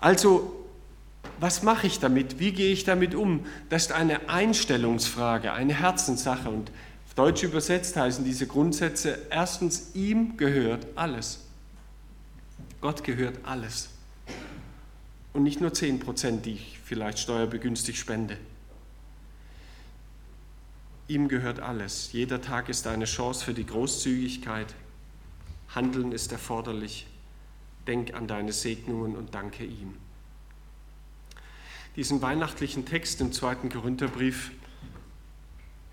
Also 0.00 0.63
was 1.40 1.62
mache 1.62 1.86
ich 1.86 1.98
damit? 1.98 2.38
Wie 2.38 2.52
gehe 2.52 2.72
ich 2.72 2.84
damit 2.84 3.14
um? 3.14 3.46
Das 3.68 3.86
ist 3.86 3.92
eine 3.92 4.28
Einstellungsfrage, 4.28 5.52
eine 5.52 5.74
Herzenssache. 5.74 6.48
Und 6.48 6.70
auf 7.06 7.14
Deutsch 7.14 7.42
übersetzt 7.42 7.96
heißen 7.96 8.24
diese 8.24 8.46
Grundsätze, 8.46 9.18
erstens, 9.30 9.94
ihm 9.94 10.36
gehört 10.36 10.86
alles. 10.96 11.40
Gott 12.80 13.04
gehört 13.04 13.38
alles. 13.44 13.90
Und 15.32 15.42
nicht 15.42 15.60
nur 15.60 15.72
10 15.72 16.00
Prozent, 16.00 16.46
die 16.46 16.52
ich 16.52 16.78
vielleicht 16.84 17.18
steuerbegünstigt 17.18 17.98
spende. 17.98 18.36
Ihm 21.08 21.28
gehört 21.28 21.60
alles. 21.60 22.12
Jeder 22.12 22.40
Tag 22.40 22.68
ist 22.68 22.86
eine 22.86 23.04
Chance 23.04 23.44
für 23.44 23.54
die 23.54 23.66
Großzügigkeit. 23.66 24.74
Handeln 25.74 26.12
ist 26.12 26.32
erforderlich. 26.32 27.06
Denk 27.86 28.14
an 28.14 28.26
deine 28.26 28.52
Segnungen 28.52 29.16
und 29.16 29.34
danke 29.34 29.64
ihm. 29.64 29.94
Diesen 31.96 32.20
weihnachtlichen 32.22 32.84
Text 32.86 33.20
im 33.20 33.32
zweiten 33.32 33.68
Korintherbrief 33.68 34.50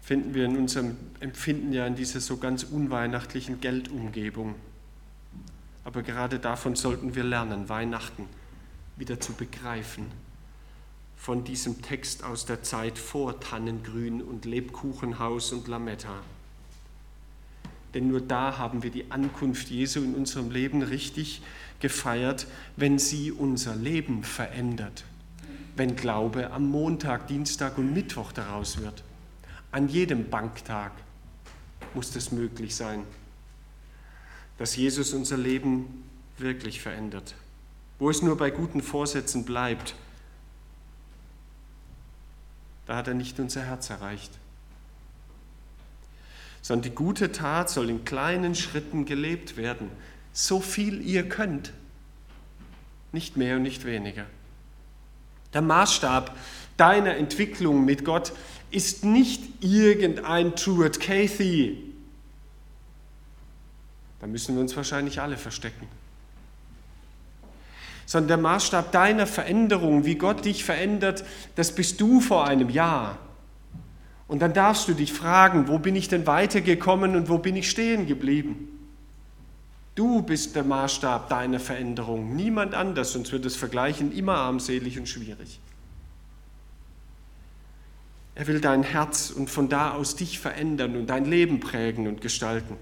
finden 0.01 0.33
wir 0.33 0.45
in 0.45 0.57
unserem 0.57 0.97
Empfinden 1.19 1.71
ja 1.73 1.85
in 1.85 1.95
dieser 1.95 2.19
so 2.19 2.37
ganz 2.37 2.63
unweihnachtlichen 2.63 3.61
Geldumgebung. 3.61 4.55
Aber 5.83 6.01
gerade 6.01 6.39
davon 6.39 6.75
sollten 6.75 7.13
wir 7.13 7.23
lernen, 7.23 7.69
Weihnachten 7.69 8.25
wieder 8.97 9.19
zu 9.19 9.33
begreifen. 9.33 10.07
Von 11.17 11.43
diesem 11.43 11.83
Text 11.83 12.23
aus 12.23 12.47
der 12.47 12.63
Zeit 12.63 12.97
vor 12.97 13.39
Tannengrün 13.39 14.23
und 14.23 14.45
Lebkuchenhaus 14.45 15.53
und 15.53 15.67
Lametta. 15.67 16.19
Denn 17.93 18.07
nur 18.07 18.21
da 18.21 18.57
haben 18.57 18.81
wir 18.81 18.89
die 18.89 19.11
Ankunft 19.11 19.69
Jesu 19.69 20.01
in 20.01 20.15
unserem 20.15 20.49
Leben 20.49 20.81
richtig 20.81 21.43
gefeiert, 21.79 22.47
wenn 22.75 22.97
sie 22.97 23.31
unser 23.31 23.75
Leben 23.75 24.23
verändert 24.23 25.03
wenn 25.81 25.95
Glaube 25.95 26.51
am 26.51 26.69
Montag, 26.69 27.25
Dienstag 27.25 27.79
und 27.79 27.91
Mittwoch 27.91 28.31
daraus 28.31 28.77
wird. 28.77 29.03
An 29.71 29.89
jedem 29.89 30.29
Banktag 30.29 30.91
muss 31.95 32.11
das 32.11 32.31
möglich 32.31 32.75
sein, 32.75 33.03
dass 34.59 34.75
Jesus 34.75 35.11
unser 35.11 35.37
Leben 35.37 36.03
wirklich 36.37 36.81
verändert. 36.81 37.33
Wo 37.97 38.11
es 38.11 38.21
nur 38.21 38.37
bei 38.37 38.51
guten 38.51 38.83
Vorsätzen 38.83 39.43
bleibt, 39.43 39.95
da 42.85 42.95
hat 42.95 43.07
er 43.07 43.15
nicht 43.15 43.39
unser 43.39 43.63
Herz 43.63 43.89
erreicht. 43.89 44.33
Sondern 46.61 46.91
die 46.91 46.95
gute 46.95 47.31
Tat 47.31 47.71
soll 47.71 47.89
in 47.89 48.05
kleinen 48.05 48.53
Schritten 48.53 49.05
gelebt 49.05 49.57
werden, 49.57 49.89
so 50.31 50.59
viel 50.59 51.01
ihr 51.01 51.27
könnt, 51.27 51.73
nicht 53.11 53.35
mehr 53.35 53.55
und 53.55 53.63
nicht 53.63 53.83
weniger. 53.83 54.27
Der 55.53 55.61
Maßstab 55.61 56.35
deiner 56.77 57.15
Entwicklung 57.15 57.85
mit 57.85 58.05
Gott 58.05 58.33
ist 58.71 59.03
nicht 59.03 59.63
irgendein 59.63 60.55
Truett 60.55 60.99
Cathy. 60.99 61.77
Da 64.19 64.27
müssen 64.27 64.55
wir 64.55 64.61
uns 64.61 64.75
wahrscheinlich 64.75 65.19
alle 65.19 65.37
verstecken. 65.37 65.87
Sondern 68.05 68.27
der 68.27 68.37
Maßstab 68.37 68.91
deiner 68.91 69.27
Veränderung, 69.27 70.05
wie 70.05 70.15
Gott 70.15 70.45
dich 70.45 70.63
verändert, 70.63 71.23
das 71.55 71.73
bist 71.73 71.99
du 71.99 72.21
vor 72.21 72.47
einem 72.47 72.69
Jahr. 72.69 73.17
Und 74.27 74.41
dann 74.41 74.53
darfst 74.53 74.87
du 74.87 74.93
dich 74.93 75.11
fragen, 75.11 75.67
wo 75.67 75.79
bin 75.79 75.95
ich 75.95 76.07
denn 76.07 76.25
weitergekommen 76.25 77.15
und 77.15 77.29
wo 77.29 77.37
bin 77.37 77.55
ich 77.55 77.69
stehen 77.69 78.07
geblieben? 78.07 78.80
Du 79.95 80.21
bist 80.21 80.55
der 80.55 80.63
Maßstab 80.63 81.29
deiner 81.29 81.59
Veränderung, 81.59 82.35
niemand 82.35 82.73
anders, 82.73 83.11
sonst 83.11 83.31
wird 83.31 83.45
das 83.45 83.55
Vergleichen 83.55 84.11
immer 84.11 84.35
armselig 84.35 84.97
und 84.97 85.07
schwierig. 85.07 85.59
Er 88.33 88.47
will 88.47 88.61
dein 88.61 88.83
Herz 88.83 89.29
und 89.29 89.49
von 89.49 89.67
da 89.67 89.91
aus 89.91 90.15
dich 90.15 90.39
verändern 90.39 90.95
und 90.95 91.07
dein 91.07 91.25
Leben 91.25 91.59
prägen 91.59 92.07
und 92.07 92.21
gestalten. 92.21 92.77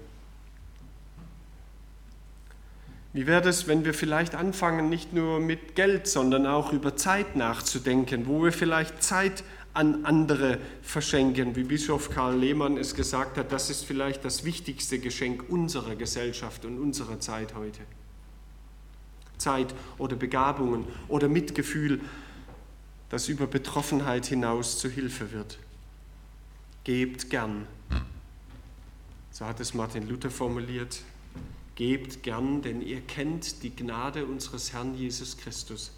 Wie 3.12 3.26
wäre 3.26 3.48
es, 3.48 3.66
wenn 3.66 3.84
wir 3.84 3.92
vielleicht 3.92 4.34
anfangen, 4.34 4.88
nicht 4.88 5.12
nur 5.12 5.40
mit 5.40 5.74
Geld, 5.74 6.06
sondern 6.06 6.46
auch 6.46 6.72
über 6.72 6.96
Zeit 6.96 7.34
nachzudenken, 7.34 8.26
wo 8.26 8.44
wir 8.44 8.52
vielleicht 8.52 9.02
Zeit 9.02 9.42
an 9.72 10.04
andere 10.04 10.58
verschenken. 10.82 11.54
Wie 11.54 11.62
Bischof 11.62 12.10
Karl 12.10 12.36
Lehmann 12.36 12.76
es 12.76 12.94
gesagt 12.94 13.36
hat, 13.38 13.52
das 13.52 13.70
ist 13.70 13.84
vielleicht 13.84 14.24
das 14.24 14.44
wichtigste 14.44 14.98
Geschenk 14.98 15.48
unserer 15.48 15.94
Gesellschaft 15.94 16.64
und 16.64 16.78
unserer 16.78 17.20
Zeit 17.20 17.54
heute. 17.54 17.80
Zeit 19.38 19.74
oder 19.98 20.16
Begabungen 20.16 20.84
oder 21.08 21.28
Mitgefühl, 21.28 22.00
das 23.08 23.28
über 23.28 23.46
Betroffenheit 23.46 24.26
hinaus 24.26 24.78
zu 24.78 24.88
Hilfe 24.88 25.32
wird. 25.32 25.58
Gebt 26.84 27.30
gern. 27.30 27.66
So 29.30 29.46
hat 29.46 29.60
es 29.60 29.72
Martin 29.72 30.08
Luther 30.08 30.30
formuliert. 30.30 31.02
Gebt 31.80 32.22
gern, 32.22 32.60
denn 32.60 32.82
ihr 32.82 33.00
kennt 33.00 33.62
die 33.62 33.74
Gnade 33.74 34.26
unseres 34.26 34.74
Herrn 34.74 34.94
Jesus 34.94 35.38
Christus, 35.38 35.92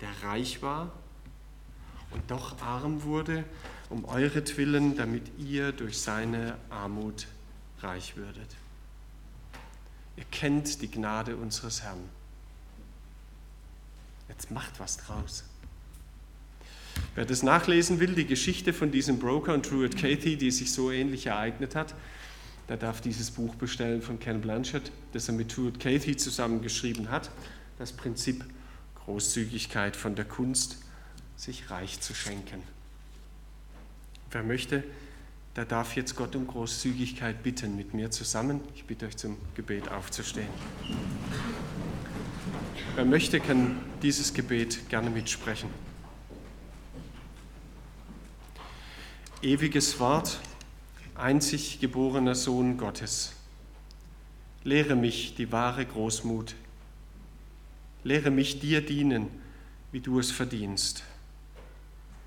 der 0.00 0.08
reich 0.28 0.62
war 0.62 0.92
und 2.10 2.28
doch 2.28 2.60
arm 2.60 3.04
wurde 3.04 3.44
um 3.88 4.04
euretwillen, 4.04 4.96
damit 4.96 5.22
ihr 5.38 5.70
durch 5.70 6.00
seine 6.00 6.58
Armut 6.70 7.28
reich 7.82 8.16
würdet. 8.16 8.48
Ihr 10.16 10.24
kennt 10.32 10.82
die 10.82 10.90
Gnade 10.90 11.36
unseres 11.36 11.82
Herrn. 11.82 12.02
Jetzt 14.28 14.50
macht 14.50 14.80
was 14.80 14.96
draus. 14.96 15.44
Wer 17.14 17.26
das 17.26 17.44
nachlesen 17.44 18.00
will, 18.00 18.16
die 18.16 18.26
Geschichte 18.26 18.72
von 18.72 18.90
diesem 18.90 19.20
Broker 19.20 19.54
und 19.54 19.70
Druid 19.70 19.96
Cathy, 19.96 20.36
die 20.36 20.50
sich 20.50 20.72
so 20.72 20.90
ähnlich 20.90 21.26
ereignet 21.26 21.76
hat, 21.76 21.94
der 22.68 22.76
darf 22.76 23.00
dieses 23.00 23.30
Buch 23.30 23.54
bestellen 23.54 24.02
von 24.02 24.18
Ken 24.18 24.40
Blanchard, 24.40 24.90
das 25.12 25.28
er 25.28 25.34
mit 25.34 25.56
Druid 25.56 25.78
Cathy 25.78 26.16
zusammengeschrieben 26.16 27.10
hat. 27.10 27.30
Das 27.78 27.92
Prinzip 27.92 28.44
Großzügigkeit 29.04 29.94
von 29.94 30.14
der 30.16 30.24
Kunst, 30.24 30.78
sich 31.36 31.70
reich 31.70 32.00
zu 32.00 32.14
schenken. 32.14 32.62
Wer 34.30 34.42
möchte, 34.42 34.82
der 35.54 35.64
darf 35.64 35.96
jetzt 35.96 36.16
Gott 36.16 36.34
um 36.34 36.46
Großzügigkeit 36.46 37.42
bitten 37.42 37.76
mit 37.76 37.94
mir 37.94 38.10
zusammen. 38.10 38.60
Ich 38.74 38.84
bitte 38.84 39.06
euch 39.06 39.16
zum 39.16 39.36
Gebet 39.54 39.88
aufzustehen. 39.88 40.48
Wer 42.94 43.04
möchte, 43.04 43.40
kann 43.40 43.78
dieses 44.02 44.34
Gebet 44.34 44.88
gerne 44.88 45.10
mitsprechen. 45.10 45.70
Ewiges 49.42 50.00
Wort, 50.00 50.40
einzig 51.18 51.80
geborener 51.80 52.34
Sohn 52.34 52.78
Gottes, 52.78 53.32
lehre 54.64 54.96
mich 54.96 55.34
die 55.34 55.52
wahre 55.52 55.84
Großmut. 55.84 56.54
Lehre 58.04 58.30
mich 58.30 58.60
dir 58.60 58.84
dienen, 58.84 59.28
wie 59.90 60.00
du 60.00 60.18
es 60.18 60.30
verdienst. 60.30 61.02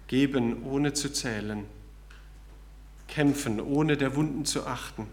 Geben 0.08 0.64
ohne 0.64 0.94
zu 0.94 1.14
zählen, 1.14 1.66
kämpfen 3.08 3.62
ohne 3.62 3.96
der 3.96 4.16
Wunden 4.16 4.44
zu 4.46 4.66
achten, 4.66 5.08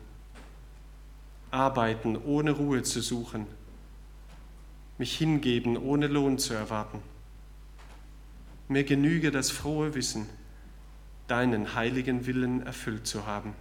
arbeiten 1.51 2.17
ohne 2.17 2.51
Ruhe 2.51 2.83
zu 2.83 3.01
suchen 3.01 3.47
mich 4.99 5.17
hingeben, 5.19 5.77
ohne 5.77 6.07
Lohn 6.07 6.39
zu 6.39 6.55
erwarten. 6.55 7.01
Mir 8.69 8.85
genüge 8.85 9.31
das 9.31 9.51
frohe 9.51 9.95
Wissen, 9.95 10.27
deinen 11.29 11.75
heiligen 11.75 12.27
Willen 12.27 12.65
erfüllt 12.65 13.07
zu 13.07 13.27
haben. 13.27 13.55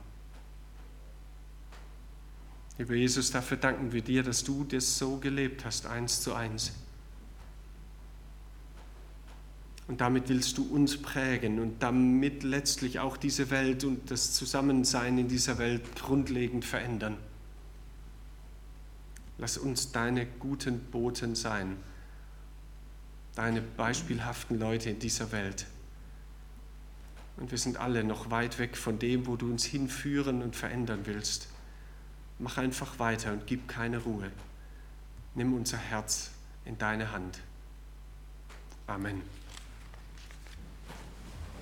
Lieber 2.78 2.96
Jesus, 2.96 3.32
dafür 3.32 3.58
danken 3.58 3.94
wir 3.94 4.02
dir, 4.02 4.24
dass 4.24 4.44
du 4.44 4.66
das 4.66 4.98
so 4.98 5.18
gelebt 5.18 5.64
hast, 5.64 5.86
eins 5.86 6.22
zu 6.22 6.34
eins. 6.34 6.74
Und 9.88 10.02
damit 10.02 10.30
willst 10.30 10.58
du 10.58 10.64
uns 10.64 11.00
prägen 11.00 11.60
und 11.60 11.82
damit 11.84 12.44
letztlich 12.44 13.00
auch 13.00 13.18
diese 13.18 13.52
Welt 13.52 13.84
und 13.84 14.10
das 14.10 14.34
Zusammensein 14.34 15.18
in 15.18 15.28
dieser 15.28 15.58
Welt 15.58 15.96
grundlegend 15.96 16.66
verändern. 16.66 17.18
Lass 19.38 19.58
uns 19.58 19.92
deine 19.92 20.26
guten 20.26 20.80
Boten 20.80 21.36
sein, 21.36 21.78
deine 23.36 23.62
beispielhaften 23.62 24.58
Leute 24.58 24.90
in 24.90 25.00
dieser 25.00 25.32
Welt. 25.32 25.68
Und 27.38 27.52
wir 27.52 27.58
sind 27.58 27.78
alle 27.78 28.04
noch 28.04 28.32
weit 28.32 28.60
weg 28.60 28.78
von 28.78 28.98
dem, 28.98 29.28
wo 29.28 29.36
du 29.36 29.52
uns 29.52 29.66
hinführen 29.66 30.42
und 30.42 30.56
verändern 30.56 31.02
willst. 31.04 31.50
Mach 32.40 32.58
einfach 32.58 33.00
weiter 33.00 33.32
und 33.32 33.48
gib 33.48 33.68
keine 33.68 34.00
Ruhe. 34.00 34.32
Nimm 35.36 35.54
unser 35.54 35.78
Herz 35.78 36.32
in 36.66 36.78
deine 36.78 37.12
Hand. 37.12 37.40
Amen. 38.88 39.22